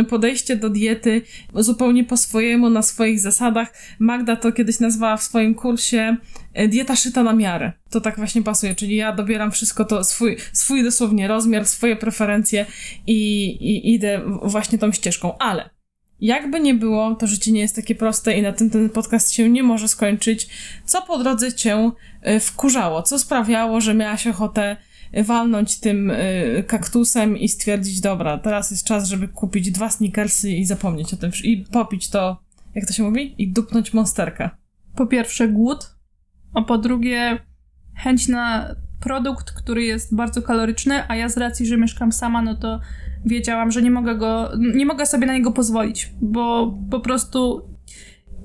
[0.10, 1.22] podejście do diety
[1.56, 3.74] zupełnie po swojemu, na swoich zasadach.
[4.00, 6.18] Magda to kiedyś nazwała w swoim kursie
[6.54, 7.72] e, dieta szyta na miarę.
[7.90, 12.66] To tak właśnie pasuje, czyli ja dobieram wszystko to, swój, swój dosłownie rozmiar, swoje preferencje
[13.08, 15.81] i, i idę właśnie tą ścieżką, ale
[16.22, 19.50] jakby nie było, to życie nie jest takie proste i na tym ten podcast się
[19.50, 20.50] nie może skończyć.
[20.86, 23.04] Co po drodze cię e, wkurzało?
[23.04, 24.78] Co sprawiało, że miałaś ochotę
[25.14, 30.66] walnąć tym y, kaktusem i stwierdzić, dobra, teraz jest czas, żeby kupić dwa sneakersy i
[30.66, 32.42] zapomnieć o tym i popić to,
[32.76, 33.36] jak to się mówi?
[33.38, 34.58] I dupnąć monsterka.
[34.96, 35.96] Po pierwsze głód,
[36.54, 37.40] a po drugie
[37.96, 42.56] chęć na produkt, który jest bardzo kaloryczny, a ja z racji, że mieszkam sama, no
[42.56, 42.80] to
[43.26, 47.62] wiedziałam, że nie mogę go, nie mogę sobie na niego pozwolić, bo po prostu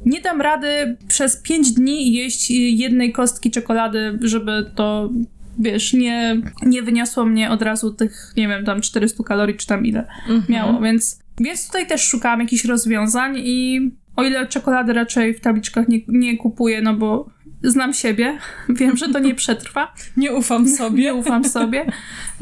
[0.06, 5.10] nie dam rady przez 5 dni jeść jednej kostki czekolady, żeby to
[5.58, 9.86] wiesz, nie, nie wyniosło mnie od razu tych, nie wiem, tam 400 kalorii, czy tam
[9.86, 10.44] ile mhm.
[10.48, 15.88] miało, więc, więc tutaj też szukałam jakichś rozwiązań i o ile czekolady raczej w tabliczkach
[15.88, 18.38] nie, nie kupuję, no bo znam siebie,
[18.68, 19.94] wiem, że to nie przetrwa.
[20.16, 21.02] Nie ufam sobie.
[21.02, 21.86] nie ufam sobie.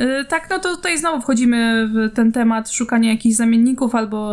[0.00, 4.33] Y, tak, no to tutaj znowu wchodzimy w ten temat szukania jakichś zamienników albo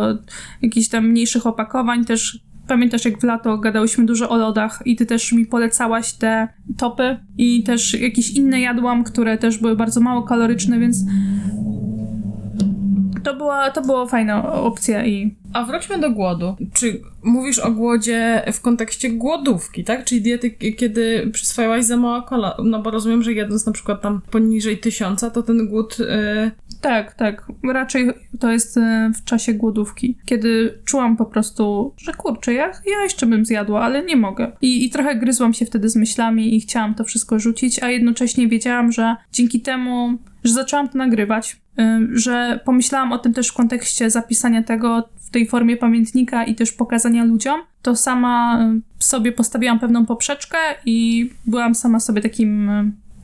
[0.62, 5.06] jakichś tam mniejszych opakowań, też Pamiętasz, jak w lato gadałyśmy dużo o lodach i ty
[5.06, 10.22] też mi polecałaś te topy i też jakieś inne jadłam, które też były bardzo mało
[10.22, 10.96] kaloryczne, więc
[13.22, 16.56] to była, to była fajna opcja i A wróćmy do głodu.
[16.74, 20.04] Czy mówisz o głodzie w kontekście głodówki, tak?
[20.04, 22.56] Czyli diety, kiedy przyswajałaś za mała kola?
[22.64, 25.98] No bo rozumiem, że jedząc na przykład tam poniżej tysiąca, to ten głód...
[25.98, 26.50] Yy...
[26.80, 27.46] Tak, tak.
[27.72, 33.02] Raczej to jest e, w czasie głodówki, kiedy czułam po prostu, że kurczę, ja, ja
[33.02, 34.52] jeszcze bym zjadła, ale nie mogę.
[34.62, 38.48] I, I trochę gryzłam się wtedy z myślami i chciałam to wszystko rzucić, a jednocześnie
[38.48, 41.56] wiedziałam, że dzięki temu, że zaczęłam to nagrywać,
[42.12, 46.72] że pomyślałam o tym też w kontekście zapisania tego w tej formie pamiętnika i też
[46.72, 48.58] pokazania ludziom, to sama
[48.98, 52.70] sobie postawiłam pewną poprzeczkę i byłam sama sobie takim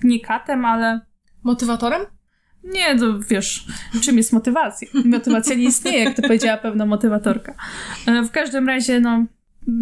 [0.04, 1.00] nie katem, ale...
[1.42, 2.02] Motywatorem?
[2.64, 3.66] Nie, to wiesz,
[4.00, 4.88] czym jest motywacja?
[5.04, 7.54] Motywacja nie istnieje, jak to powiedziała pewna motywatorka.
[8.06, 9.24] E, w każdym razie, no,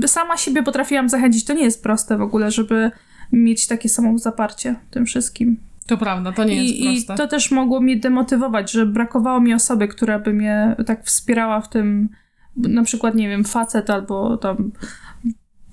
[0.07, 1.45] sama siebie potrafiłam zachęcić.
[1.45, 2.91] To nie jest proste w ogóle, żeby
[3.33, 5.57] mieć takie samo zaparcie tym wszystkim.
[5.87, 7.15] To prawda, to nie I, jest proste.
[7.15, 11.61] I to też mogło mnie demotywować, że brakowało mi osoby, która by mnie tak wspierała
[11.61, 12.09] w tym,
[12.57, 14.73] na przykład, nie wiem, facet albo tam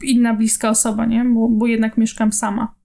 [0.03, 1.25] inna bliska osoba, nie?
[1.25, 2.75] Bo, bo jednak mieszkam sama.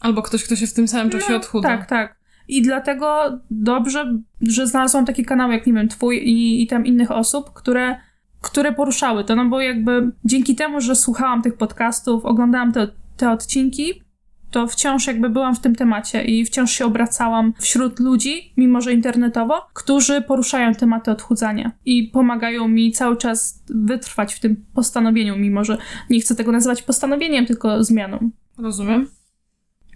[0.00, 1.68] Albo ktoś, kto się w tym samym czasie no, odchudza.
[1.68, 2.20] Tak, tak.
[2.48, 7.10] I dlatego dobrze, że znalazłam taki kanał jak, nie wiem, twój i, i tam innych
[7.10, 8.00] osób, które,
[8.40, 13.30] które poruszały to, no bo jakby dzięki temu, że słuchałam tych podcastów, oglądałam te, te
[13.30, 14.02] odcinki,
[14.50, 18.92] to wciąż jakby byłam w tym temacie i wciąż się obracałam wśród ludzi, mimo że
[18.92, 25.64] internetowo, którzy poruszają tematy odchudzania i pomagają mi cały czas wytrwać w tym postanowieniu, mimo
[25.64, 25.78] że
[26.10, 28.30] nie chcę tego nazywać postanowieniem, tylko zmianą.
[28.58, 29.19] Rozumiem.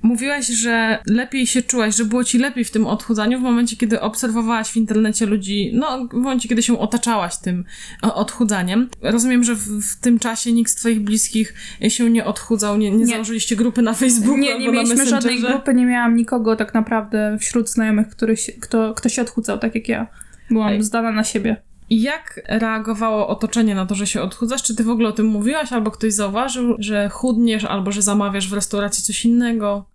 [0.04, 4.00] Mówiłaś, że lepiej się czułaś, że było ci lepiej w tym odchudzaniu w momencie, kiedy
[4.00, 7.64] obserwowałaś w internecie ludzi, no w momencie, kiedy się otaczałaś tym
[8.02, 8.88] odchudzaniem.
[9.02, 11.54] Rozumiem, że w, w tym czasie nikt z twoich bliskich
[11.88, 13.06] się nie odchudzał, nie, nie, nie.
[13.06, 17.70] założyliście grupy na Facebooku Nie, nie mieliśmy żadnej grupy, nie miałam nikogo tak naprawdę wśród
[17.70, 20.06] znajomych, który się, kto, kto się odchudzał, tak jak ja.
[20.50, 20.82] Byłam Ej.
[20.82, 21.56] zdana na siebie.
[21.90, 24.62] Jak reagowało otoczenie na to, że się odchudzasz?
[24.62, 28.48] Czy ty w ogóle o tym mówiłaś, albo ktoś zauważył, że chudniesz, albo że zamawiasz
[28.48, 29.93] w restauracji coś innego?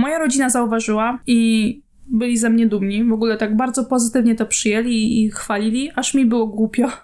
[0.00, 3.04] Moja rodzina zauważyła i byli ze mnie dumni.
[3.04, 6.88] W ogóle tak bardzo pozytywnie to przyjęli i chwalili, aż mi było głupio.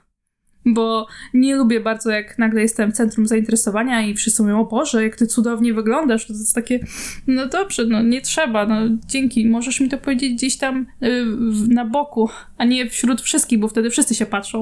[0.68, 5.02] Bo nie lubię bardzo, jak nagle jestem w centrum zainteresowania i wszyscy mówią, o Boże,
[5.02, 6.26] jak ty cudownie wyglądasz.
[6.26, 6.80] To jest takie,
[7.26, 9.48] no dobrze, no nie trzeba, no dzięki.
[9.48, 11.26] Możesz mi to powiedzieć gdzieś tam yy,
[11.68, 12.28] na boku,
[12.58, 14.60] a nie wśród wszystkich, bo wtedy wszyscy się patrzą.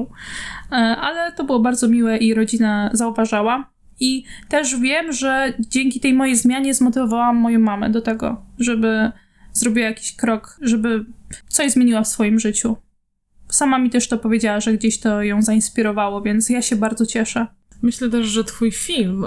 [0.71, 3.74] Yy, ale to było bardzo miłe i rodzina zauważała.
[3.99, 9.11] I też wiem, że dzięki tej mojej zmianie zmotywowałam moją mamę do tego, żeby
[9.53, 11.05] zrobiła jakiś krok, żeby
[11.47, 12.77] coś zmieniła w swoim życiu.
[13.47, 17.47] Sama mi też to powiedziała, że gdzieś to ją zainspirowało, więc ja się bardzo cieszę.
[17.81, 19.25] Myślę też, że twój film,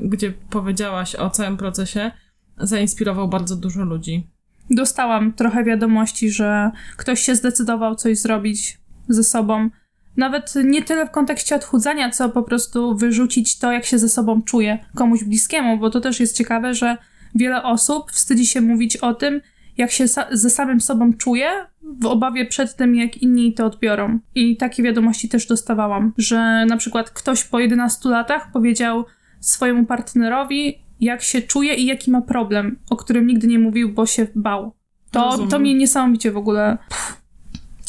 [0.00, 2.10] yy, gdzie powiedziałaś o całym procesie,
[2.58, 4.26] zainspirował bardzo dużo ludzi.
[4.70, 9.70] Dostałam trochę wiadomości, że ktoś się zdecydował coś zrobić ze sobą,
[10.16, 14.42] nawet nie tyle w kontekście odchudzania, co po prostu wyrzucić to, jak się ze sobą
[14.42, 16.96] czuje komuś bliskiemu, bo to też jest ciekawe, że
[17.34, 19.40] wiele osób wstydzi się mówić o tym,
[19.76, 21.50] jak się sa ze samym sobą czuje,
[21.82, 24.18] w obawie przed tym, jak inni to odbiorą.
[24.34, 29.04] I takie wiadomości też dostawałam, że na przykład ktoś po 11 latach powiedział
[29.40, 34.06] swojemu partnerowi, jak się czuje i jaki ma problem, o którym nigdy nie mówił, bo
[34.06, 34.72] się bał.
[35.10, 37.19] To, to mnie niesamowicie w ogóle pff,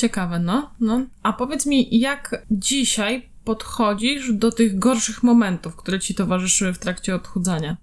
[0.02, 1.06] Ciekawe, no, no.
[1.24, 7.16] A powiedz mi, jak dzisiaj podchodzisz do tych gorszych momentów, które ci towarzyszyły w trakcie
[7.16, 7.78] odchudzania?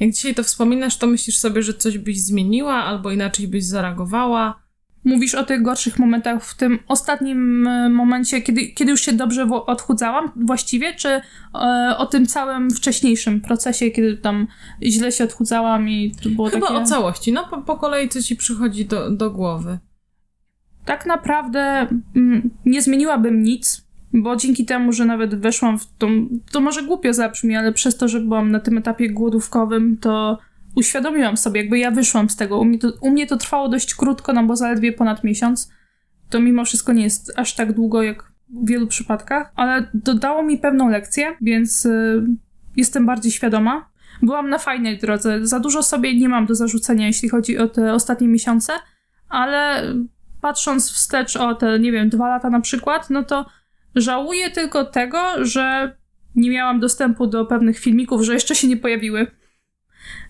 [0.00, 4.62] Jak dzisiaj to wspominasz, to myślisz sobie, że coś byś zmieniła albo inaczej byś zareagowała?
[5.04, 9.48] Mówisz o tych gorszych momentach w tym ostatnim e, momencie, kiedy, kiedy już się dobrze
[9.66, 11.22] odchudzałam właściwie, czy e,
[11.98, 14.46] o tym całym wcześniejszym procesie, kiedy tam
[14.82, 16.80] źle się odchudzałam i to było Chyba takie...
[16.80, 19.78] o całości, no po, po kolei co ci przychodzi do, do głowy
[20.84, 26.60] tak naprawdę mm, nie zmieniłabym nic, bo dzięki temu, że nawet weszłam w tą, to
[26.60, 30.38] może głupio zabrzmi, ale przez to, że byłam na tym etapie głodówkowym, to
[30.76, 32.58] uświadomiłam sobie, jakby ja wyszłam z tego.
[32.58, 35.72] U mnie to, u mnie to trwało dość krótko, no bo zaledwie ponad miesiąc.
[36.30, 40.58] To mimo wszystko nie jest aż tak długo, jak w wielu przypadkach, ale dodało mi
[40.58, 42.26] pewną lekcję, więc y,
[42.76, 43.88] jestem bardziej świadoma.
[44.22, 45.46] Byłam na fajnej drodze.
[45.46, 48.72] Za dużo sobie nie mam do zarzucenia, jeśli chodzi o te ostatnie miesiące,
[49.28, 49.82] ale
[50.42, 53.46] patrząc wstecz o te, nie wiem, dwa lata na przykład, no to
[53.94, 55.96] żałuję tylko tego, że
[56.34, 59.26] nie miałam dostępu do pewnych filmików, że jeszcze się nie pojawiły.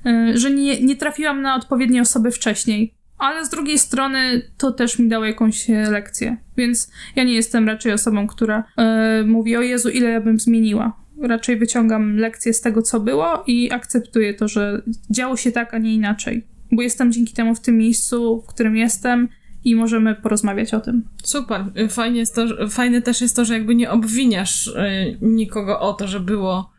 [0.07, 2.95] Y, że nie, nie trafiłam na odpowiednie osoby wcześniej.
[3.19, 6.37] Ale z drugiej strony to też mi dało jakąś lekcję.
[6.57, 11.03] Więc ja nie jestem raczej osobą, która yy, mówi: O Jezu, ile ja bym zmieniła.
[11.21, 15.79] Raczej wyciągam lekcje z tego, co było i akceptuję to, że działo się tak, a
[15.79, 16.47] nie inaczej.
[16.73, 19.29] Bo jestem dzięki temu w tym miejscu, w którym jestem
[19.65, 21.05] i możemy porozmawiać o tym.
[21.25, 21.65] Super.
[21.91, 26.09] Fajnie jest to, fajne też jest to, że jakby nie obwiniasz y, nikogo o to,
[26.09, 26.73] że było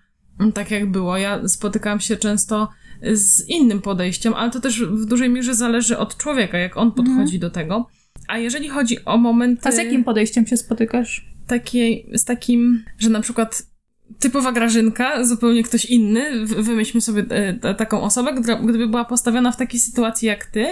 [0.53, 1.17] tak jak było.
[1.17, 2.69] Ja spotykałam się często
[3.13, 7.35] z innym podejściem, ale to też w dużej mierze zależy od człowieka, jak on podchodzi
[7.35, 7.39] mhm.
[7.39, 7.89] do tego.
[8.27, 9.69] A jeżeli chodzi o momenty...
[9.69, 11.33] A z jakim podejściem się spotykasz?
[11.47, 13.63] Takiej, z takim, że na przykład
[14.19, 19.79] typowa Grażynka, zupełnie ktoś inny, wymyślmy sobie e, taką osobę, gdyby była postawiona w takiej
[19.79, 20.65] sytuacji jak ty,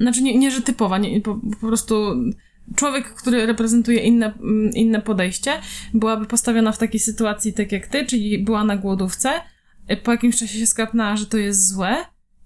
[0.00, 2.14] znaczy nie, nie że typowa, nie, po, po prostu
[2.76, 5.52] człowiek, który reprezentuje inne, mm, inne podejście,
[5.94, 9.30] byłaby postawiona w takiej sytuacji tak jak ty, czyli była na głodówce,
[9.86, 11.96] e, po jakimś czasie się skapnęła, że to jest złe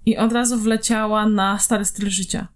[0.07, 2.49] i od razu wleciała na stary styl życia.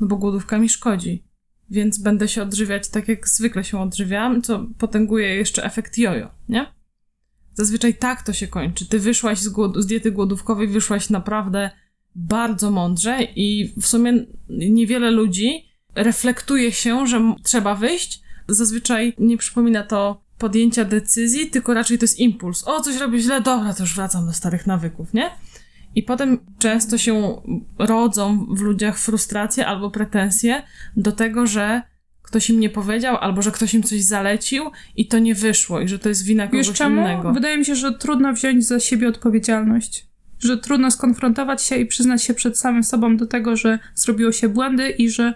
[0.00, 1.24] No bo głodówka mi szkodzi.
[1.70, 6.66] Więc będę się odżywiać tak, jak zwykle się odżywiam, co potęguje jeszcze efekt jojo, nie?
[7.54, 8.88] Zazwyczaj tak to się kończy.
[8.88, 11.70] Ty wyszłaś z, głod- z diety głodówkowej, wyszłaś naprawdę
[12.16, 18.22] bardzo mądrze i w sumie niewiele ludzi reflektuje się, że trzeba wyjść.
[18.48, 22.68] Zazwyczaj nie przypomina to podjęcia decyzji, tylko raczej to jest impuls.
[22.68, 25.30] O, coś robię źle, dobra, to już wracam do starych nawyków, nie?
[25.94, 27.42] I potem często się
[27.78, 30.62] rodzą w ludziach frustracje albo pretensje
[30.96, 31.82] do tego, że
[32.22, 35.88] ktoś im nie powiedział, albo że ktoś im coś zalecił i to nie wyszło, i
[35.88, 37.00] że to jest wina kogoś Wiesz czemu?
[37.00, 37.32] innego.
[37.32, 40.06] Wydaje mi się, że trudno wziąć za siebie odpowiedzialność.
[40.38, 44.48] Że trudno skonfrontować się i przyznać się przed samym sobą do tego, że zrobiło się
[44.48, 45.34] błędy i że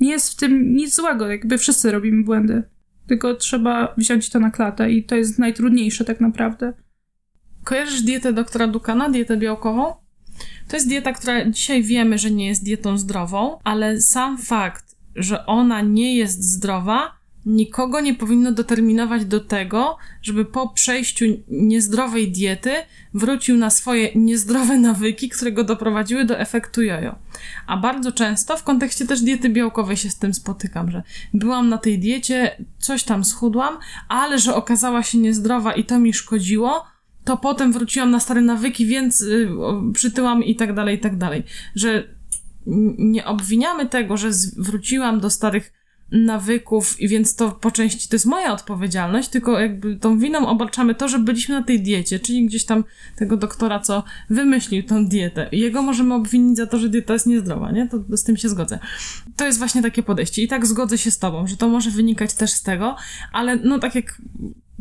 [0.00, 2.62] nie jest w tym nic złego, jakby wszyscy robimy błędy.
[3.06, 6.72] Tylko trzeba wziąć to na klatę i to jest najtrudniejsze tak naprawdę.
[7.64, 9.94] Kojarzysz dietę doktora Dukana, dietę białkową?
[10.68, 15.46] To jest dieta, która dzisiaj wiemy, że nie jest dietą zdrową, ale sam fakt, że
[15.46, 22.72] ona nie jest zdrowa, nikogo nie powinno determinować do tego, żeby po przejściu niezdrowej diety
[23.14, 27.18] wrócił na swoje niezdrowe nawyki, które go doprowadziły do efektu jojo.
[27.66, 31.02] A bardzo często w kontekście też diety białkowej się z tym spotykam, że
[31.34, 36.12] byłam na tej diecie, coś tam schudłam, ale że okazała się niezdrowa i to mi
[36.12, 36.84] szkodziło,
[37.24, 39.48] to potem wróciłam na stare nawyki, więc y,
[39.94, 41.44] przytyłam i tak dalej, i tak dalej.
[41.74, 42.04] Że
[42.98, 45.79] nie obwiniamy tego, że wróciłam do starych
[46.12, 50.94] nawyków i więc to po części to jest moja odpowiedzialność, tylko jakby tą winą obarczamy
[50.94, 52.84] to, że byliśmy na tej diecie, czyli gdzieś tam
[53.16, 55.48] tego doktora, co wymyślił tą dietę.
[55.52, 57.88] Jego możemy obwinić za to, że dieta jest niezdrowa, nie?
[57.88, 58.78] To z tym się zgodzę.
[59.36, 62.34] To jest właśnie takie podejście i tak zgodzę się z tobą, że to może wynikać
[62.34, 62.96] też z tego,
[63.32, 64.22] ale no tak jak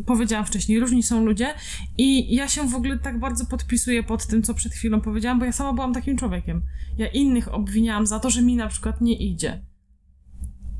[0.05, 1.53] powiedziałam wcześniej, różni są ludzie
[1.97, 5.45] i ja się w ogóle tak bardzo podpisuję pod tym, co przed chwilą powiedziałam, bo
[5.45, 6.61] ja sama byłam takim człowiekiem.
[6.97, 9.61] Ja innych obwiniałam za to, że mi na przykład nie idzie.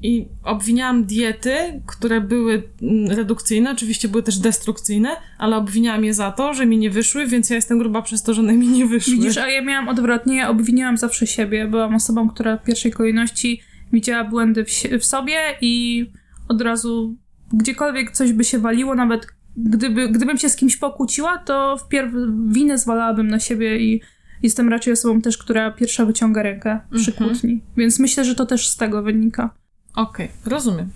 [0.04, 6.32] I obwiniałam diety, które były mm, redukcyjne, oczywiście były też destrukcyjne, ale obwiniałam je za
[6.32, 8.86] to, że mi nie wyszły, więc ja jestem gruba przez to, że one mi nie
[8.86, 9.14] wyszły.
[9.14, 11.68] Widzisz, a ja miałam odwrotnie, ja obwiniałam zawsze siebie.
[11.68, 13.62] Byłam osobą, która w pierwszej kolejności
[13.94, 16.06] widziała błędy w, w sobie i
[16.48, 17.18] od razu
[17.54, 22.14] gdziekolwiek coś by się waliło, nawet gdyby, gdybym się z kimś pokłóciła, to wpierw
[22.48, 24.02] winę zwalałabym na siebie i
[24.44, 27.30] jestem raczej osobą też, która pierwsza wyciąga rękę przy mhm.
[27.30, 27.62] kłótni.
[27.78, 29.59] Więc myślę, że to też z tego wynika.
[29.96, 30.92] Okej, okay, rozumiem.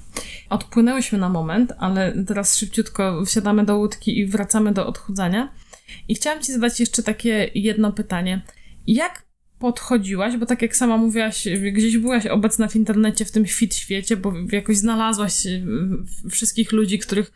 [0.50, 5.54] Odpłynęłyśmy na moment, ale teraz szybciutko wsiadamy do łódki i wracamy do odchudzania.
[6.08, 8.42] I chciałam Ci zadać jeszcze takie jedno pytanie.
[8.88, 9.26] Jak
[9.60, 14.18] podchodziłaś, bo tak jak sama mówiłaś, gdzieś byłaś obecna w internecie, w tym fit świecie,
[14.18, 15.34] bo jakoś znalazłaś
[16.30, 17.32] wszystkich ludzi, których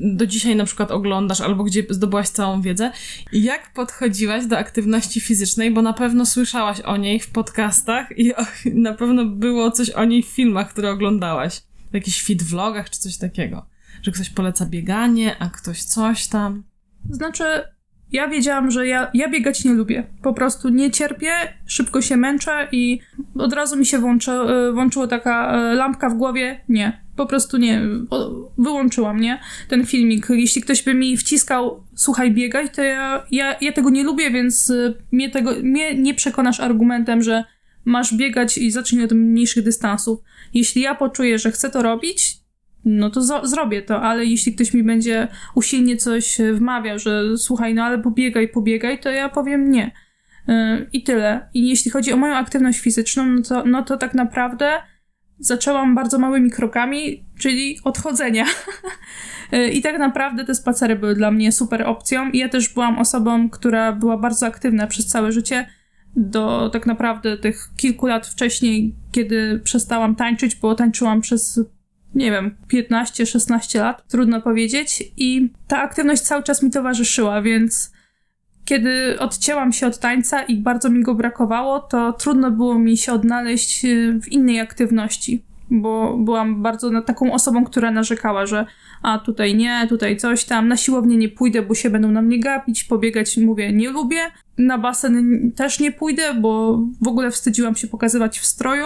[0.00, 2.92] do dzisiaj na przykład oglądasz, albo gdzie zdobyłaś całą wiedzę.
[3.32, 8.32] Jak podchodziłaś do aktywności fizycznej, bo na pewno słyszałaś o niej w podcastach i
[8.74, 11.62] na pewno było coś o niej w filmach, które oglądałaś.
[11.90, 13.66] W jakichś fit vlogach czy coś takiego.
[14.02, 16.64] Że ktoś poleca bieganie, a ktoś coś tam.
[17.10, 17.44] Znaczy,
[18.12, 20.06] ja wiedziałam, że ja, ja biegać nie lubię.
[20.22, 21.32] Po prostu nie cierpię,
[21.66, 23.00] szybko się męczę i
[23.34, 26.60] od razu mi się włączy, e, włączyła taka e, lampka w głowie.
[26.68, 27.82] Nie, po prostu nie.
[28.58, 29.40] Wyłączyłam, nie?
[29.68, 30.26] Ten filmik.
[30.30, 34.70] Jeśli ktoś by mi wciskał, słuchaj, biegaj, to ja, ja, ja tego nie lubię, więc
[34.70, 37.44] e, mnie, tego, mnie nie przekonasz argumentem, że
[37.84, 40.20] masz biegać i zacznij od mniejszych dystansów.
[40.54, 42.39] Jeśli ja poczuję, że chcę to robić,
[42.84, 47.84] no to zrobię to, ale jeśli ktoś mi będzie usilnie coś wmawiał, że słuchaj, no
[47.84, 49.90] ale pobiegaj, pobiegaj, to ja powiem nie.
[50.48, 51.48] Yy, I tyle.
[51.54, 54.70] I jeśli chodzi o moją aktywność fizyczną, no to, no to tak naprawdę
[55.38, 58.44] zaczęłam bardzo małymi krokami, czyli odchodzenia.
[59.52, 62.30] Yy, I tak naprawdę te spacery były dla mnie super opcją.
[62.30, 65.66] I ja też byłam osobą, która była bardzo aktywna przez całe życie.
[66.16, 71.60] Do tak naprawdę tych kilku lat wcześniej, kiedy przestałam tańczyć, bo tańczyłam przez
[72.14, 75.12] nie wiem, 15-16 lat, trudno powiedzieć.
[75.16, 77.92] I ta aktywność cały czas mi towarzyszyła, więc
[78.64, 83.12] kiedy odcięłam się od tańca i bardzo mi go brakowało, to trudno było mi się
[83.12, 88.66] odnaleźć y, w innej aktywności, bo byłam bardzo taką osobą, która narzekała, że
[89.02, 92.40] a tutaj nie, tutaj coś tam, na siłownię nie pójdę, bo się będą na mnie
[92.40, 94.20] gapić, pobiegać mówię, nie lubię,
[94.58, 98.84] na basen też nie pójdę, bo w ogóle wstydziłam się pokazywać w stroju.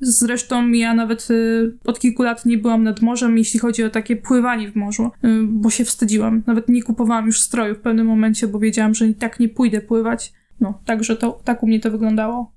[0.00, 4.16] Zresztą ja nawet y, od kilku lat nie byłam nad morzem, jeśli chodzi o takie
[4.16, 6.42] pływanie w morzu, y, bo się wstydziłam.
[6.46, 9.80] Nawet nie kupowałam już stroju w pewnym momencie, bo wiedziałam, że i tak nie pójdę
[9.80, 10.32] pływać.
[10.60, 12.52] No, także to, tak u mnie to wyglądało.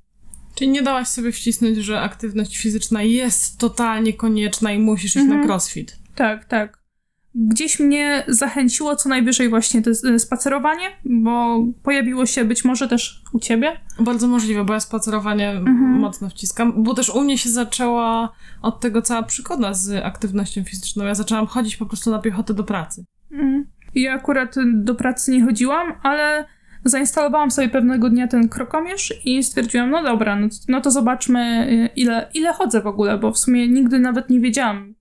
[0.56, 5.42] Czyli nie dałaś sobie wcisnąć, że aktywność fizyczna jest totalnie konieczna i musisz iść mhm.
[5.42, 6.00] na crossfit.
[6.16, 6.83] Tak, tak
[7.36, 13.40] gdzieś mnie zachęciło co najwyżej właśnie to spacerowanie, bo pojawiło się być może też u
[13.40, 13.72] ciebie.
[14.00, 16.00] Bardzo możliwe, bo ja spacerowanie mhm.
[16.00, 21.06] mocno wciskam, bo też u mnie się zaczęła od tego cała przygoda z aktywnością fizyczną.
[21.06, 23.06] Ja zaczęłam chodzić po prostu na piechotę do pracy.
[23.32, 23.66] Mhm.
[23.96, 26.46] Ja akurat do pracy nie chodziłam, ale
[26.86, 31.90] zainstalowałam sobie pewnego dnia ten krokomierz i stwierdziłam, no dobra, no, no to zobaczmy e,
[31.96, 34.94] ile, ile chodzę w ogóle, bo w sumie nigdy nawet nie wiedziałam,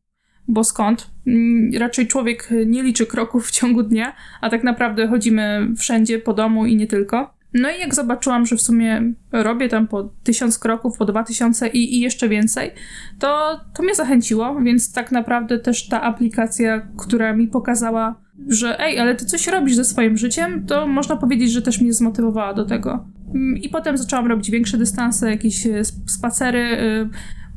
[0.49, 1.11] bo skąd?
[1.26, 6.34] Mm, raczej człowiek nie liczy kroków w ciągu dnia, a tak naprawdę chodzimy wszędzie po
[6.34, 7.34] domu i nie tylko.
[7.55, 11.68] No i jak zobaczyłam, że w sumie robię tam po tysiąc kroków, po dwa tysiące
[11.68, 12.70] i, i jeszcze więcej,
[13.18, 18.99] to, to mnie zachęciło, więc tak naprawdę też ta aplikacja, która mi pokazała, że ej,
[18.99, 22.64] ale ty coś robisz ze swoim życiem, to można powiedzieć, że też mnie zmotywowała do
[22.64, 23.05] tego.
[23.34, 26.59] Mm, I potem zaczęłam robić większe dystanse, jakieś e, spacery.
[26.59, 27.09] E,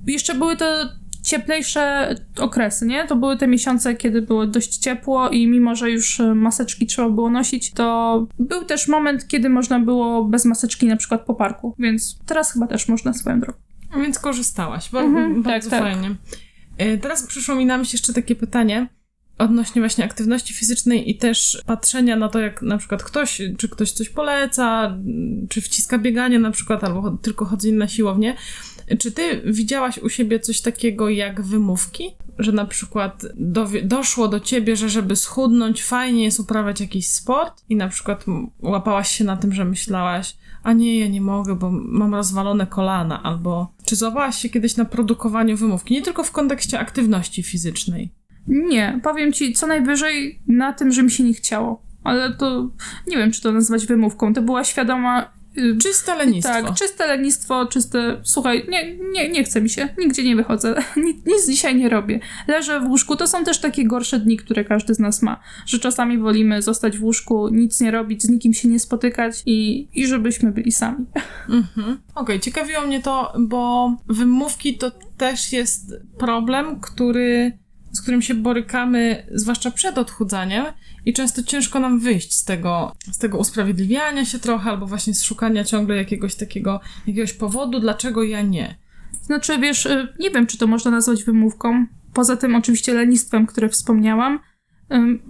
[0.07, 0.65] jeszcze były to
[1.25, 3.07] cieplejsze okresy, nie?
[3.07, 7.09] To były te miesiące, kiedy było dość ciepło i mimo, że już e, maseczki trzeba
[7.09, 11.75] było nosić, to był też moment, kiedy można było bez maseczki na przykład po parku,
[11.79, 13.59] więc teraz chyba też można swoją drogą.
[13.97, 15.93] Więc korzystałaś, Bo, mhm, bardzo tak, tak.
[15.93, 16.15] fajnie.
[16.29, 17.01] Tak.
[17.01, 18.87] Teraz przyszło mi na myśl jeszcze takie pytanie
[19.37, 23.91] odnośnie właśnie aktywności fizycznej i też patrzenia na to, jak na przykład ktoś, czy ktoś
[23.91, 24.97] coś poleca,
[25.49, 28.35] czy wciska bieganie na przykład, albo tylko chodzenie na siłownię,
[28.99, 32.15] czy ty widziałaś u siebie coś takiego jak wymówki?
[32.39, 37.63] Że na przykład do, doszło do ciebie, że żeby schudnąć, fajnie jest uprawiać jakiś sport
[37.69, 38.25] i na przykład
[38.59, 43.23] łapałaś się na tym, że myślałaś, a nie, ja nie mogę, bo mam rozwalone kolana,
[43.23, 48.11] albo czy złapałaś się kiedyś na produkowaniu wymówki, nie tylko w kontekście aktywności fizycznej?
[48.47, 51.85] Nie, powiem ci co najwyżej na tym, że mi się nie chciało.
[52.03, 52.69] Ale to
[53.07, 54.33] nie wiem, czy to nazwać wymówką.
[54.33, 55.33] To była świadoma
[55.81, 56.53] czyste lenistwo.
[56.53, 58.19] Tak, czyste lenistwo, czyste...
[58.23, 62.19] Słuchaj, nie, nie, nie chce mi się, nigdzie nie wychodzę, nic, nic dzisiaj nie robię.
[62.47, 65.79] Leżę w łóżku, to są też takie gorsze dni, które każdy z nas ma, że
[65.79, 70.07] czasami wolimy zostać w łóżku, nic nie robić, z nikim się nie spotykać i, i
[70.07, 71.05] żebyśmy byli sami.
[71.49, 71.91] Mhm.
[71.91, 77.57] Okej, okay, ciekawiło mnie to, bo wymówki to też jest problem, który
[77.95, 80.65] z którym się borykamy, zwłaszcza przed odchudzaniem,
[81.05, 85.23] i często ciężko nam wyjść z tego, z tego usprawiedliwiania się trochę, albo właśnie z
[85.23, 88.75] szukania ciągle jakiegoś takiego, jakiegoś powodu, dlaczego ja nie.
[89.21, 91.85] Znaczy, wiesz, y, nie wiem, czy to można nazwać wymówką.
[92.13, 94.39] Poza tym, oczywiście, lenistwem, które wspomniałam,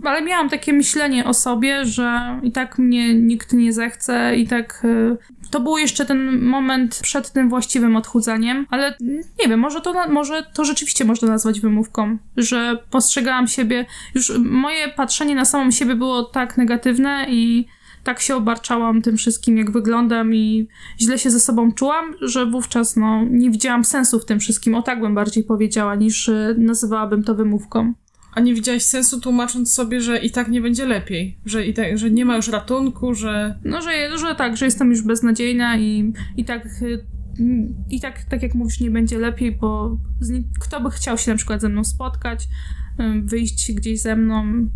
[0.04, 4.82] ale miałam takie myślenie o sobie, że i tak mnie nikt nie zechce, i tak
[4.86, 5.18] y,
[5.52, 8.98] to był jeszcze ten moment przed tym właściwym odchudzaniem, ale
[9.40, 13.86] nie wiem, może to, może to rzeczywiście można nazwać wymówką, że postrzegałam siebie,
[14.16, 17.68] już moje patrzenie na samą siebie było tak negatywne i
[18.04, 20.68] tak się obarczałam tym wszystkim, jak wyglądam i
[21.00, 24.82] źle się ze sobą czułam, że wówczas no, nie widziałam sensu w tym wszystkim, o
[24.82, 27.94] tak bym bardziej powiedziała, niż nazywałabym to wymówką.
[28.36, 31.98] A nie widziałaś sensu tłumacząc sobie, że i tak nie będzie lepiej, że i tak,
[31.98, 33.60] że nie ma już ratunku, że...
[33.64, 36.68] No, że, że tak, że jestem już beznadziejna i, i tak...
[37.90, 39.98] I tak, tak jak mówisz, nie będzie lepiej, bo
[40.60, 42.48] kto by chciał się na przykład ze mną spotkać,
[43.24, 44.68] wyjść gdzieś ze mną,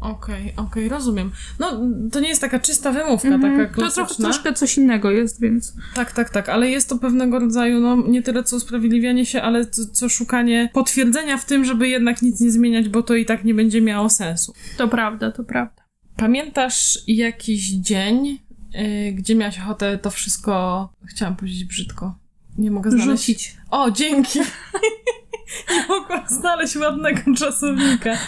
[0.00, 1.30] Okej, okay, okej, okay, rozumiem.
[1.58, 1.80] No,
[2.12, 3.58] to nie jest taka czysta wymówka, mm -hmm.
[3.58, 4.04] taka klasyczna.
[4.04, 5.74] To trochę, troszkę coś innego jest, więc...
[5.94, 9.66] Tak, tak, tak, ale jest to pewnego rodzaju, no, nie tyle co usprawiedliwianie się, ale
[9.66, 13.44] co, co szukanie potwierdzenia w tym, żeby jednak nic nie zmieniać, bo to i tak
[13.44, 14.54] nie będzie miało sensu.
[14.76, 15.82] To prawda, to prawda.
[16.16, 18.38] Pamiętasz jakiś dzień,
[18.74, 22.18] yy, gdzie miałaś ochotę to wszystko, chciałam powiedzieć brzydko,
[22.58, 23.26] nie mogę znaleźć...
[23.26, 23.56] Rzucić.
[23.70, 24.38] O, dzięki!
[25.70, 28.18] nie mogłam znaleźć ładnego czasownika.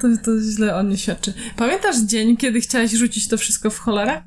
[0.00, 1.32] To, to źle o nie świadczy.
[1.56, 4.22] Pamiętasz dzień, kiedy chciałaś rzucić to wszystko w cholerę?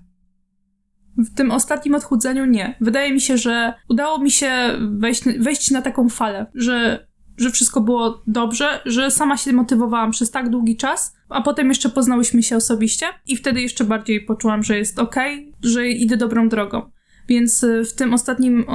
[1.18, 2.76] W tym ostatnim odchudzeniu nie.
[2.82, 4.52] Wydaje mi się, że udało mi się
[4.92, 7.08] wejść, wejść na taką falę, że,
[7.38, 11.90] że wszystko było dobrze, że sama się motywowałam przez tak długi czas, a potem jeszcze
[11.90, 16.50] poznałyśmy się osobiście i wtedy jeszcze bardziej poczułam, że jest okej, okay, że idę dobrą
[16.50, 16.92] drogą.
[17.28, 18.66] Więc y, w tym ostatnim y,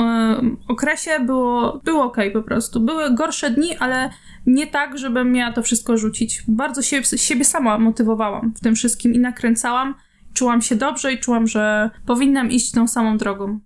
[0.68, 2.80] okresie było, było ok po prostu.
[2.80, 4.10] Były gorsze dni, ale
[4.46, 6.42] nie tak, żebym miała to wszystko rzucić.
[6.48, 9.94] Bardzo się, siebie sama motywowałam w tym wszystkim i nakręcałam.
[10.34, 13.60] Czułam się dobrze i czułam, że powinnam iść tą samą drogą.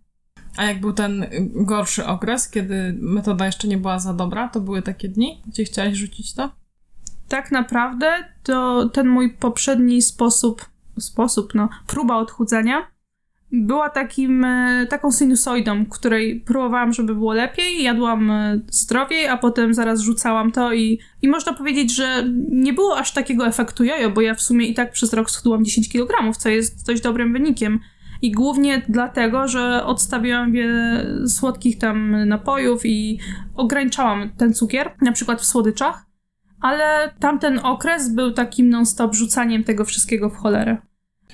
[0.57, 4.83] A jak był ten gorszy okres, kiedy metoda jeszcze nie była za dobra, to były
[4.83, 6.51] takie dni, gdzie chciałaś rzucić to?
[7.29, 10.65] Tak naprawdę to ten mój poprzedni sposób,
[10.99, 12.94] sposób, no, próba odchudzania
[13.55, 19.75] była takim, e, taką sinusoidą, której próbowałam, żeby było lepiej, jadłam e, zdrowiej, a potem
[19.75, 24.21] zaraz rzucałam to i, i można powiedzieć, że nie było aż takiego efektu jojo, bo
[24.21, 27.81] ja w sumie i tak przez rok schudłam 10 kg, co jest dość dobrym wynikiem.
[28.23, 33.19] I głównie dlatego, że odstawiłam wiele słodkich tam napojów i
[33.55, 36.07] ograniczałam ten cukier, na przykład w słodyczach,
[36.61, 40.77] ale tamten okres był takim non-stop rzucaniem tego wszystkiego w cholerę.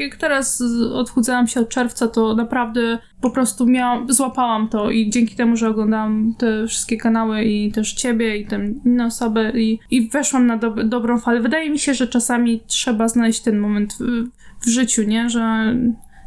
[0.01, 5.37] Jak teraz odchudzałam się od czerwca, to naprawdę po prostu miałam, złapałam to i dzięki
[5.37, 10.09] temu, że oglądałam te wszystkie kanały i też ciebie i te inne osoby i, i
[10.09, 11.41] weszłam na do, dobrą falę.
[11.41, 14.29] Wydaje mi się, że czasami trzeba znaleźć ten moment w,
[14.67, 15.31] w życiu, nie?
[15.31, 15.75] Że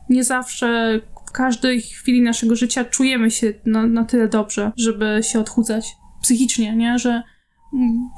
[0.09, 5.39] nie zawsze w każdej chwili naszego życia czujemy się na, na tyle dobrze, żeby się
[5.39, 6.99] odchudzać psychicznie, nie?
[6.99, 7.23] Że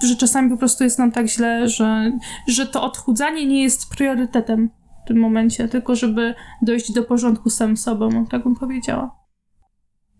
[0.03, 2.11] że czasami po prostu jest nam tak źle, że,
[2.47, 4.69] że to odchudzanie nie jest priorytetem
[5.05, 9.15] w tym momencie, tylko żeby dojść do porządku z samym sobą, tak bym powiedziała.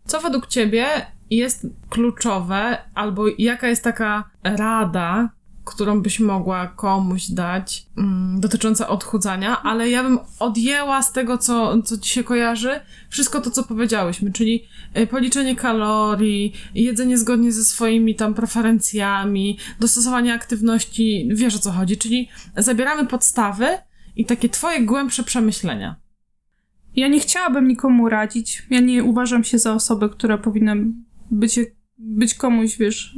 [0.06, 0.86] Co według Ciebie
[1.30, 5.30] jest kluczowe, albo jaka jest taka rada,
[5.66, 11.82] którą byś mogła komuś dać mm, dotycząca odchudzania, ale ja bym odjęła z tego, co,
[11.82, 12.80] co ci się kojarzy,
[13.10, 14.68] wszystko to, co powiedziałyśmy, czyli
[14.98, 21.98] y, policzenie kalorii, jedzenie zgodnie ze swoimi tam preferencjami, dostosowanie aktywności, wiesz o co chodzi,
[21.98, 23.68] czyli zabieramy podstawy
[24.16, 25.96] i takie twoje głębsze przemyślenia.
[26.96, 28.64] Ja nie chciałabym nikomu radzić.
[28.70, 30.76] Ja nie uważam się za osobę, która powinna
[31.32, 31.60] być,
[31.98, 33.16] być komuś, wiesz,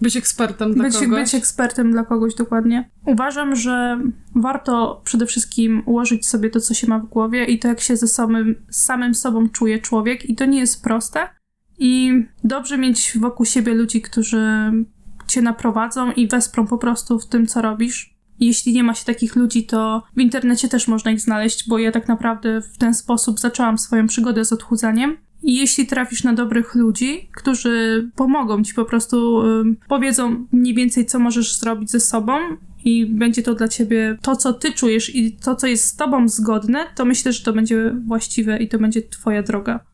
[0.00, 1.20] być ekspertem dla być, kogoś.
[1.20, 2.90] Być ekspertem dla kogoś, dokładnie.
[3.06, 4.00] Uważam, że
[4.34, 7.96] warto przede wszystkim ułożyć sobie to, co się ma w głowie i to, jak się
[7.96, 10.30] ze samym, samym sobą czuje człowiek.
[10.30, 11.28] I to nie jest proste.
[11.78, 12.12] I
[12.44, 14.72] dobrze mieć wokół siebie ludzi, którzy
[15.26, 18.15] cię naprowadzą i wesprą po prostu w tym, co robisz.
[18.40, 21.92] Jeśli nie ma się takich ludzi, to w internecie też można ich znaleźć, bo ja
[21.92, 25.16] tak naprawdę w ten sposób zaczęłam swoją przygodę z odchudzaniem.
[25.42, 29.42] I jeśli trafisz na dobrych ludzi, którzy pomogą ci po prostu,
[29.88, 32.38] powiedzą mniej więcej, co możesz zrobić ze sobą,
[32.86, 36.28] i będzie to dla ciebie to, co ty czujesz i to, co jest z tobą
[36.28, 39.84] zgodne, to myślę, że to będzie właściwe i to będzie twoja droga.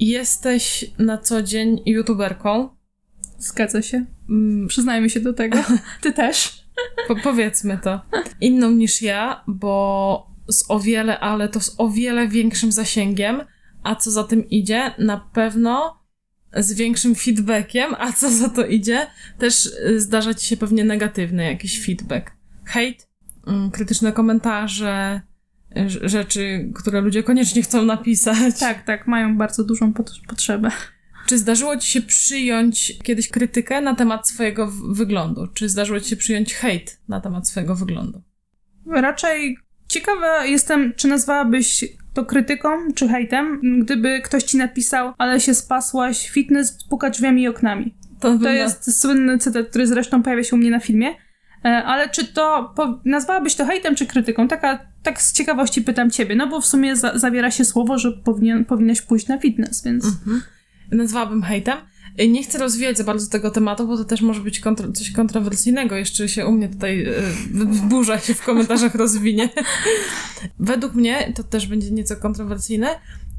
[0.00, 2.68] Jesteś na co dzień youtuberką.
[3.38, 4.06] Zgadza się.
[4.28, 4.68] Mm.
[4.68, 5.58] Przyznajmy się do tego.
[6.02, 6.59] Ty też.
[7.08, 8.00] Po powiedzmy to.
[8.40, 13.42] Inną niż ja, bo z o wiele, ale to z o wiele większym zasięgiem
[13.82, 16.00] a co za tym idzie, na pewno
[16.56, 19.06] z większym feedbackiem, a co za to idzie,
[19.38, 22.30] też y, zdarza ci się pewnie negatywny jakiś feedback.
[22.64, 23.08] Hejt,
[23.46, 25.20] mm, krytyczne komentarze,
[25.86, 28.60] rzeczy, które ludzie koniecznie chcą napisać.
[28.60, 29.92] Tak, tak, mają bardzo dużą
[30.28, 30.70] potrzebę.
[31.30, 35.46] Czy zdarzyło ci się przyjąć kiedyś krytykę na temat swojego wyglądu?
[35.54, 38.22] Czy zdarzyło ci się przyjąć hejt na temat swojego wyglądu?
[38.86, 39.56] Raczej
[39.88, 46.30] ciekawa jestem, czy nazwałabyś to krytyką czy hejtem, gdyby ktoś ci napisał, ale się spasłaś,
[46.30, 47.94] fitness puka drzwiami i oknami.
[48.20, 51.08] To, to jest słynny cytat, który zresztą pojawia się u mnie na filmie.
[51.64, 54.48] E, ale czy to, po, nazwałabyś to hejtem czy krytyką?
[54.48, 58.12] Taka, tak z ciekawości pytam ciebie, no bo w sumie za, zawiera się słowo, że
[58.12, 60.04] powinien, powinnaś pójść na fitness, więc...
[60.04, 60.42] Mhm.
[60.90, 61.78] Nazwałabym hejtem.
[62.20, 65.10] Y, nie chcę rozwijać za bardzo tego tematu, bo to też może być kontro coś
[65.10, 65.96] kontrowersyjnego.
[65.96, 69.48] Jeszcze się u mnie tutaj yy, burza się w komentarzach rozwinie.
[70.58, 72.88] Według mnie, to też będzie nieco kontrowersyjne,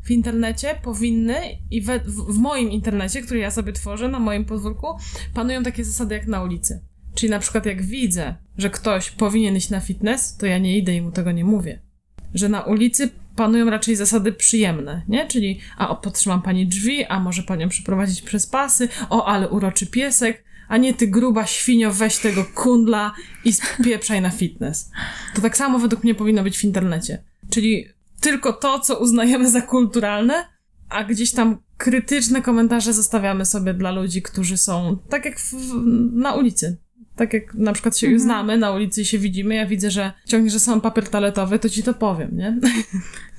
[0.04, 1.36] w internecie powinny
[1.72, 4.88] i we, w, w moim internecie, który ja sobie tworzę na moim podwórku,
[5.34, 6.82] panują takie zasady jak na ulicy.
[7.16, 10.95] Czyli na przykład jak widzę, że ktoś powinien iść na fitness, to ja nie idę
[10.95, 11.82] i mu tego nie mówię.
[12.34, 15.28] Że na ulicy panują raczej zasady przyjemne, nie?
[15.28, 19.88] Czyli, a o, podtrzymam pani drzwi, a może panią przeprowadzić przez pasy, o, ale uroczy
[19.88, 23.14] piesek, a nie ty gruba świnio, weź tego kundla
[23.46, 24.92] i spieprzaj na fitness.
[25.36, 27.24] To tak samo według mnie powinno być w internecie.
[27.50, 27.86] Czyli
[28.22, 30.46] tylko to, co uznajemy za kulturalne,
[30.90, 35.54] a gdzieś tam krytyczne komentarze zostawiamy sobie dla ludzi, którzy są tak jak w,
[36.14, 36.78] na ulicy.
[37.22, 38.22] Tak jak na przykład się mhm.
[38.22, 41.70] znamy na ulicy i się widzimy, ja widzę, że ciągniesz że sam papier toaletowy, to
[41.70, 42.58] ci to powiem, nie?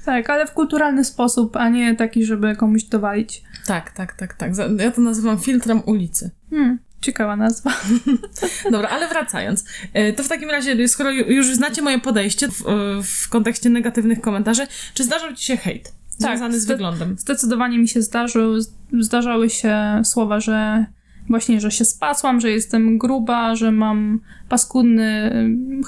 [0.05, 3.43] Tak, ale w kulturalny sposób, a nie taki, żeby komuś dowalić.
[3.67, 4.53] Tak, tak, tak, tak.
[4.79, 6.31] Ja to nazywam filtrem ulicy.
[6.51, 7.73] Hmm, ciekawa nazwa.
[8.73, 9.65] Dobra, ale wracając.
[9.93, 12.65] E, to w takim razie, skoro już znacie moje podejście w,
[13.05, 15.93] w kontekście negatywnych komentarzy, czy zdarzył ci się hejt?
[16.19, 17.17] związany z wyglądem.
[17.19, 18.55] Zdecydowanie mi się zdarzył,
[19.01, 20.87] zdarzały się słowa, że
[21.29, 25.33] właśnie, że się spasłam, że jestem gruba, że mam paskudny,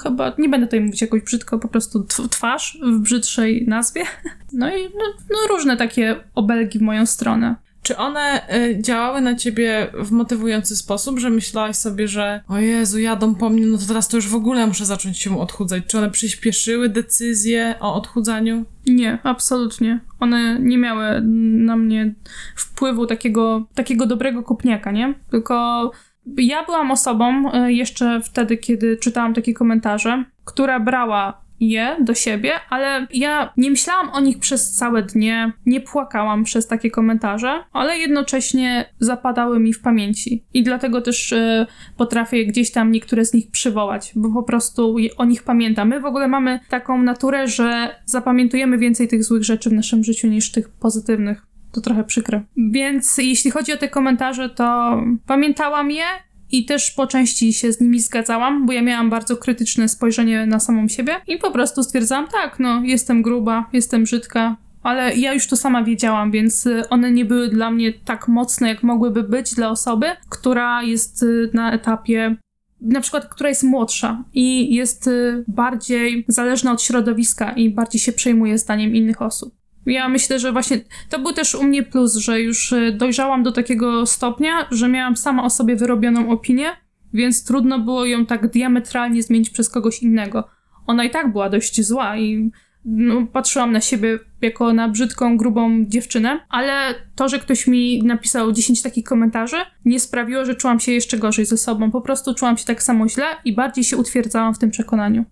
[0.03, 4.03] chyba, nie będę tutaj mówić jakoś brzydko, po prostu twarz w brzydszej nazwie.
[4.53, 7.55] No i no, no różne takie obelgi w moją stronę.
[7.85, 12.99] Czy one y, działały na ciebie w motywujący sposób, że myślałaś sobie, że o Jezu,
[12.99, 15.83] jadą po mnie, no to teraz to już w ogóle muszę zacząć się odchudzać?
[15.87, 18.65] Czy one przyspieszyły decyzję o odchudzaniu?
[18.87, 19.99] Nie, absolutnie.
[20.19, 21.21] One nie miały
[21.65, 22.13] na mnie
[22.55, 25.13] wpływu takiego, takiego dobrego kopniaka, nie?
[25.31, 25.91] Tylko
[26.37, 32.51] ja byłam osobą, y, jeszcze wtedy, kiedy czytałam takie komentarze, która brała je do siebie,
[32.69, 37.97] ale ja nie myślałam o nich przez całe dnie, nie płakałam przez takie komentarze, ale
[37.97, 41.65] jednocześnie zapadały mi w pamięci i dlatego też y,
[41.97, 45.87] potrafię gdzieś tam niektóre z nich przywołać, bo po prostu o nich pamiętam.
[45.87, 50.27] My w ogóle mamy taką naturę, że zapamiętujemy więcej tych złych rzeczy w naszym życiu
[50.27, 51.45] niż tych pozytywnych.
[51.71, 52.43] To trochę przykre.
[52.57, 54.97] Więc jeśli chodzi o te komentarze, to
[55.27, 56.05] pamiętałam je,
[56.51, 60.59] i też po części się z nimi zgadzałam, bo ja miałam bardzo krytyczne spojrzenie na
[60.59, 65.47] samą siebie i po prostu stwierdzałam, tak, no, jestem gruba, jestem brzydka, ale ja już
[65.47, 69.55] to sama wiedziałam, więc y, one nie były dla mnie tak mocne, jak mogłyby być
[69.55, 72.35] dla osoby, która jest y, na etapie
[72.81, 78.11] na przykład, która jest młodsza i jest y, bardziej zależna od środowiska i bardziej się
[78.11, 79.55] przejmuje zdaniem innych osób.
[79.85, 80.79] Ja myślę, że właśnie
[81.09, 85.17] to był też u mnie plus, że już e, dojrzałam do takiego stopnia, że miałam
[85.17, 86.65] sama o sobie wyrobioną opinię,
[87.13, 90.47] więc trudno było ją tak diametralnie zmienić przez kogoś innego.
[90.87, 92.51] Ona i tak była dość zła i
[92.85, 98.51] no, patrzyłam na siebie jako na brzydką, grubą dziewczynę, ale to, że ktoś mi napisał
[98.51, 101.91] 10 takich komentarzy, nie sprawiło, że czułam się jeszcze gorzej ze sobą.
[101.91, 105.25] Po prostu czułam się tak samo źle i bardziej się utwierdzałam w tym przekonaniu.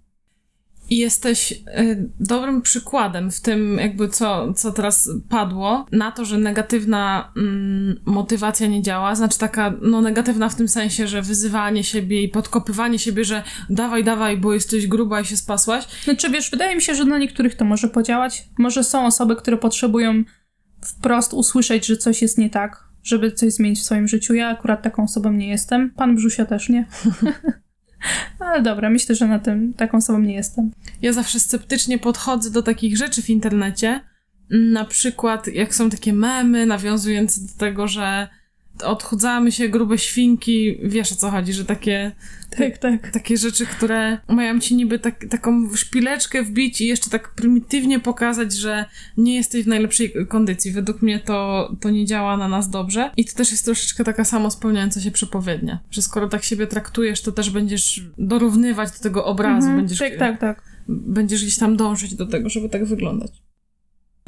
[0.94, 6.38] I jesteś y, dobrym przykładem w tym, jakby co, co teraz padło, na to, że
[6.38, 9.16] negatywna mm, motywacja nie działa.
[9.16, 14.04] Znaczy taka, no negatywna w tym sensie, że wyzywanie siebie i podkopywanie siebie, że dawaj,
[14.04, 15.88] dawaj, bo jesteś gruba i się spasłaś.
[16.04, 18.50] Znaczy wiesz, wydaje mi się, że dla niektórych to może podziałać.
[18.58, 20.24] Może są osoby, które potrzebują
[20.82, 24.34] wprost usłyszeć, że coś jest nie tak, żeby coś zmienić w swoim życiu.
[24.34, 25.90] Ja akurat taką osobą nie jestem.
[25.90, 26.86] Pan Brzusia też nie.
[28.40, 30.72] Ale dobra, myślę, że na tym taką osobą nie jestem.
[31.02, 34.02] Ja zawsze sceptycznie podchodzę do takich rzeczy w internecie.
[34.50, 38.28] Na przykład, jak są takie memy nawiązujące do tego, że
[38.84, 42.12] odchudzamy się, grube świnki, wiesz o co chodzi, że takie,
[42.58, 43.12] tak, tak.
[43.12, 48.54] takie rzeczy, które mają ci niby tak, taką szpileczkę wbić i jeszcze tak prymitywnie pokazać,
[48.54, 48.86] że
[49.18, 50.72] nie jesteś w najlepszej kondycji.
[50.72, 53.12] Według mnie to, to nie działa na nas dobrze.
[53.18, 57.22] I to też jest troszeczkę taka samo spełniająca się przepowiednia, że skoro tak siebie traktujesz,
[57.22, 59.68] to też będziesz dorównywać do tego obrazu.
[59.68, 60.64] Mhm, będziesz, tak, tak, tak.
[60.88, 63.32] Będziesz gdzieś tam dążyć do tego, żeby tak wyglądać.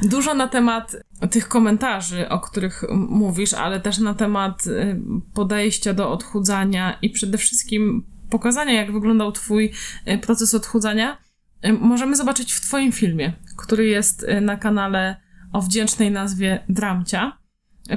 [0.00, 0.96] Dużo na temat
[1.30, 5.00] tych komentarzy, o których mówisz, ale też na temat y,
[5.34, 9.72] podejścia do odchudzania i przede wszystkim pokazania, jak wyglądał Twój
[10.08, 11.18] y, proces odchudzania,
[11.66, 15.16] y, możemy zobaczyć w Twoim filmie, który jest na kanale
[15.52, 17.38] o wdzięcznej nazwie Dramcia.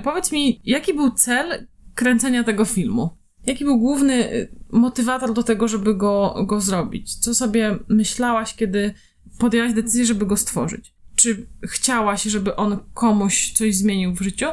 [0.04, 3.18] Powiedz mi, jaki był cel kręcenia tego filmu?
[3.46, 7.16] Jaki był główny motywator do tego, żeby go, go zrobić?
[7.16, 8.94] Co sobie myślałaś, kiedy
[9.40, 10.99] podjęłaś decyzję, żeby go stworzyć?
[11.20, 14.46] Czy chciałaś, żeby on komuś coś zmienił w życiu?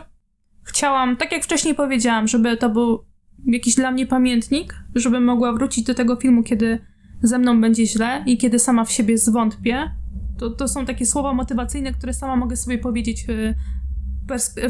[0.62, 3.04] Chciałam, tak jak wcześniej powiedziałam, żeby to był
[3.46, 6.78] jakiś dla mnie pamiętnik, żebym mogła wrócić do tego filmu, kiedy
[7.22, 9.90] ze mną będzie źle i kiedy sama w siebie zwątpię.
[10.38, 13.54] To, to są takie słowa motywacyjne, które sama mogę sobie powiedzieć y,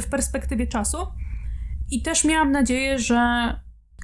[0.01, 0.99] w perspektywie czasu.
[1.91, 3.21] I też miałam nadzieję, że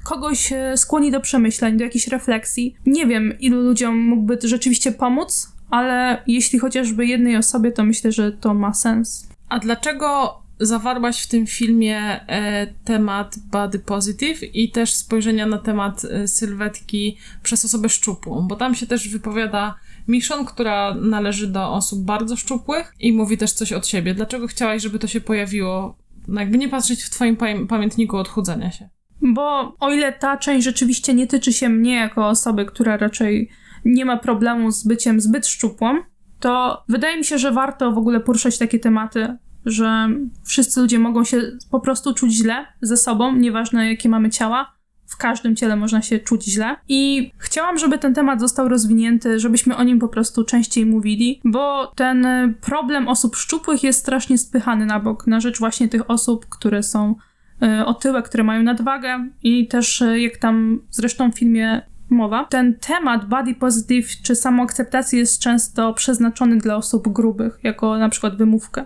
[0.03, 2.75] kogoś y, skłoni do przemyśleń, do jakiejś refleksji.
[2.85, 8.31] Nie wiem, ilu ludziom mógłby rzeczywiście pomóc, ale jeśli chociażby jednej osobie, to myślę, że
[8.31, 9.27] to ma sens.
[9.49, 16.05] A dlaczego zawarłaś w tym filmie e, temat body positive i też spojrzenia na temat
[16.05, 18.47] e, sylwetki przez osobę szczupłą?
[18.47, 19.75] Bo tam się też wypowiada
[20.07, 24.13] Miszon, która należy do osób bardzo szczupłych i mówi też coś od siebie.
[24.13, 25.97] Dlaczego chciałaś, żeby to się pojawiło?
[26.27, 27.37] No jakby nie patrzeć w twoim
[27.67, 28.89] pamiętniku odchudzania się.
[29.21, 33.49] Bo o ile ta część rzeczywiście nie tyczy się mnie jako osoby, która raczej
[33.85, 35.99] nie ma problemu z byciem zbyt szczupłą,
[36.43, 40.09] to wydaje mi się, że warto w ogóle poruszać takie tematy, że
[40.43, 44.73] wszyscy ludzie mogą się po prostu czuć źle ze sobą, nieważne jakie mamy ciała.
[45.07, 46.75] W każdym ciele można się czuć źle.
[46.87, 51.91] I chciałam, żeby ten temat został rozwinięty, żebyśmy o nim po prostu częściej mówili, bo
[51.95, 52.27] ten
[52.61, 57.15] problem osób szczupłych jest strasznie spychany na bok, na rzecz właśnie tych osób, które są
[57.61, 61.81] e, otyłe, które mają nadwagę i też e, jak tam zresztą w filmie
[62.13, 68.09] mowa, ten temat body positive czy samoakceptacji jest często przeznaczony dla osób grubych, jako na
[68.09, 68.85] przykład wymówkę.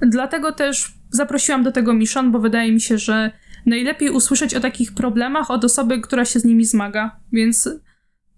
[0.00, 3.30] Dlatego też zaprosiłam do tego Miszon, bo wydaje mi się, że
[3.66, 7.16] najlepiej usłyszeć o takich problemach od osoby, która się z nimi zmaga.
[7.32, 7.68] Więc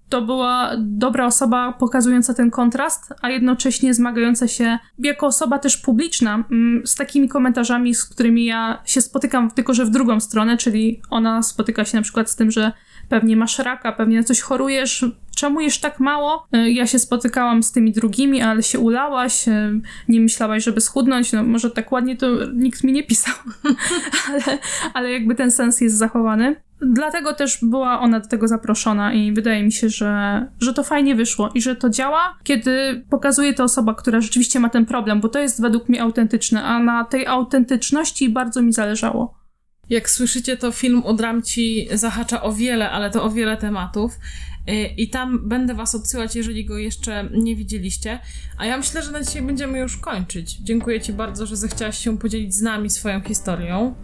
[0.09, 6.45] to była dobra osoba pokazująca ten kontrast, a jednocześnie zmagająca się jako osoba też publiczna
[6.51, 11.03] mm, z takimi komentarzami, z którymi ja się spotykam, tylko że w drugą stronę, czyli
[11.11, 12.72] ona spotyka się na przykład z tym, że
[13.09, 15.04] pewnie masz raka, pewnie na coś chorujesz,
[15.36, 16.46] czemu jesz tak mało?
[16.52, 21.32] E, ja się spotykałam z tymi drugimi, ale się ulałaś, e, nie myślałaś, żeby schudnąć,
[21.32, 23.34] no może tak ładnie to nikt mi nie pisał,
[24.28, 24.59] ale,
[24.94, 26.56] ale jakby ten sens jest zachowany.
[26.80, 31.14] Dlatego też była ona do tego zaproszona i wydaje mi się, że, że to fajnie
[31.14, 35.28] wyszło i że to działa, kiedy pokazuje to osoba, która rzeczywiście ma ten problem, bo
[35.28, 39.38] to jest według mnie autentyczne, a na tej autentyczności bardzo mi zależało.
[39.91, 44.18] Jak słyszycie, to film u Dramci zahacza o wiele, ale to o wiele tematów.
[44.68, 48.18] Y, I tam będę Was odsyłać, jeżeli go jeszcze nie widzieliście.
[48.59, 50.59] A ja myślę, że na dzisiaj będziemy już kończyć.
[50.62, 53.95] Dziękuję Ci bardzo, że zechciałaś się podzielić z nami swoją historią,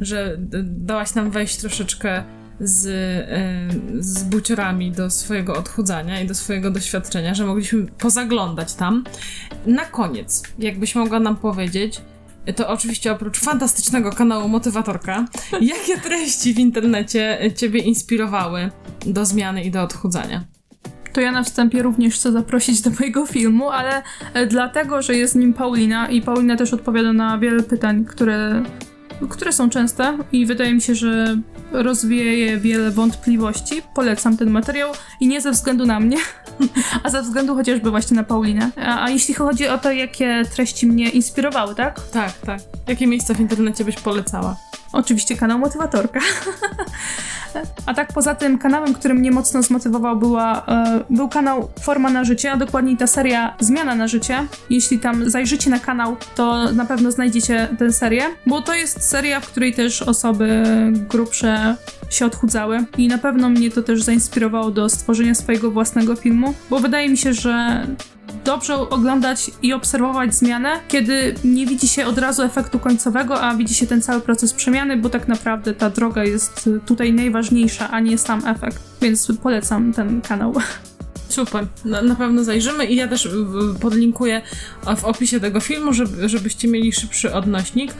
[0.00, 2.24] że dałaś nam wejść troszeczkę
[2.60, 9.04] z, y, z buciorami do swojego odchudzania i do swojego doświadczenia, że mogliśmy pozaglądać tam.
[9.66, 12.00] Na koniec, jakbyś mogła nam powiedzieć,
[12.56, 15.26] to oczywiście oprócz fantastycznego kanału Motywatorka,
[15.60, 18.70] jakie treści w internecie Ciebie inspirowały
[19.06, 20.44] do zmiany i do odchudzania?
[21.12, 24.02] To ja na wstępie również chcę zaprosić do mojego filmu, ale
[24.48, 28.62] dlatego, że jest nim Paulina i Paulina też odpowiada na wiele pytań, które
[29.28, 31.36] które są częste i wydaje mi się, że
[31.72, 33.82] rozwieje wiele wątpliwości.
[33.94, 36.16] Polecam ten materiał i nie ze względu na mnie,
[37.04, 38.70] a ze względu chociażby właśnie na Paulinę.
[38.76, 42.00] A, a jeśli chodzi o to, jakie treści mnie inspirowały, tak?
[42.08, 42.60] Tak, tak.
[42.88, 44.56] Jakie miejsca w internecie byś polecała?
[44.92, 46.20] Oczywiście kanał Motywatorka.
[47.86, 52.24] A tak poza tym kanałem, który mnie mocno zmotywował była, e, był kanał Forma na
[52.24, 54.46] życie, a dokładniej ta seria Zmiana na życie.
[54.70, 59.40] Jeśli tam zajrzycie na kanał, to na pewno znajdziecie tę serię, bo to jest seria,
[59.40, 60.62] w której też osoby
[61.08, 61.76] grubsze
[62.10, 66.78] się odchudzały i na pewno mnie to też zainspirowało do stworzenia swojego własnego filmu, bo
[66.78, 67.86] wydaje mi się, że
[68.44, 73.74] dobrze oglądać i obserwować zmianę, kiedy nie widzi się od razu efektu końcowego, a widzi
[73.74, 78.18] się ten cały proces przemiany, bo tak naprawdę ta droga jest tutaj najważniejsza, a nie
[78.18, 78.82] sam efekt.
[79.00, 80.54] Więc polecam ten kanał.
[81.32, 83.28] Super, na, na, pewno zajrzymy i ja też
[83.80, 84.42] podlinkuję
[84.96, 87.94] w opisie tego filmu, żeby, żebyście mieli szybszy odnośnik.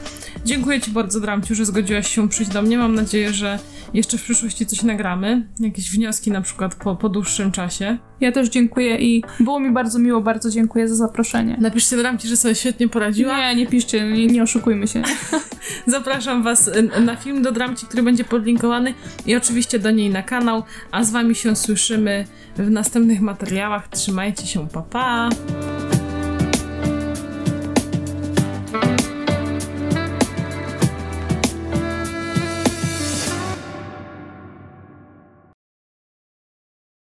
[0.45, 2.77] Dziękuję Ci bardzo, Dramciu, że zgodziłaś się przyjść do mnie.
[2.77, 3.59] Mam nadzieję, że
[3.93, 5.47] jeszcze w przyszłości coś nagramy.
[5.59, 7.97] Jakieś wnioski na przykład po, po dłuższym czasie.
[8.21, 11.57] Ja też dziękuję i było mi bardzo miło, bardzo dziękuję za zaproszenie.
[11.61, 13.37] Napiszcie Dramci, że sobie świetnie poradziła.
[13.37, 15.03] Nie, nie piszcie, nie, nie oszukujmy się.
[15.87, 16.71] Zapraszam Was
[17.01, 18.93] na film do Dramci, który będzie podlinkowany
[19.25, 22.25] i oczywiście do niej na kanał, a z Wami się słyszymy
[22.57, 23.87] w następnych materiałach.
[23.87, 25.29] Trzymajcie się, pa pa!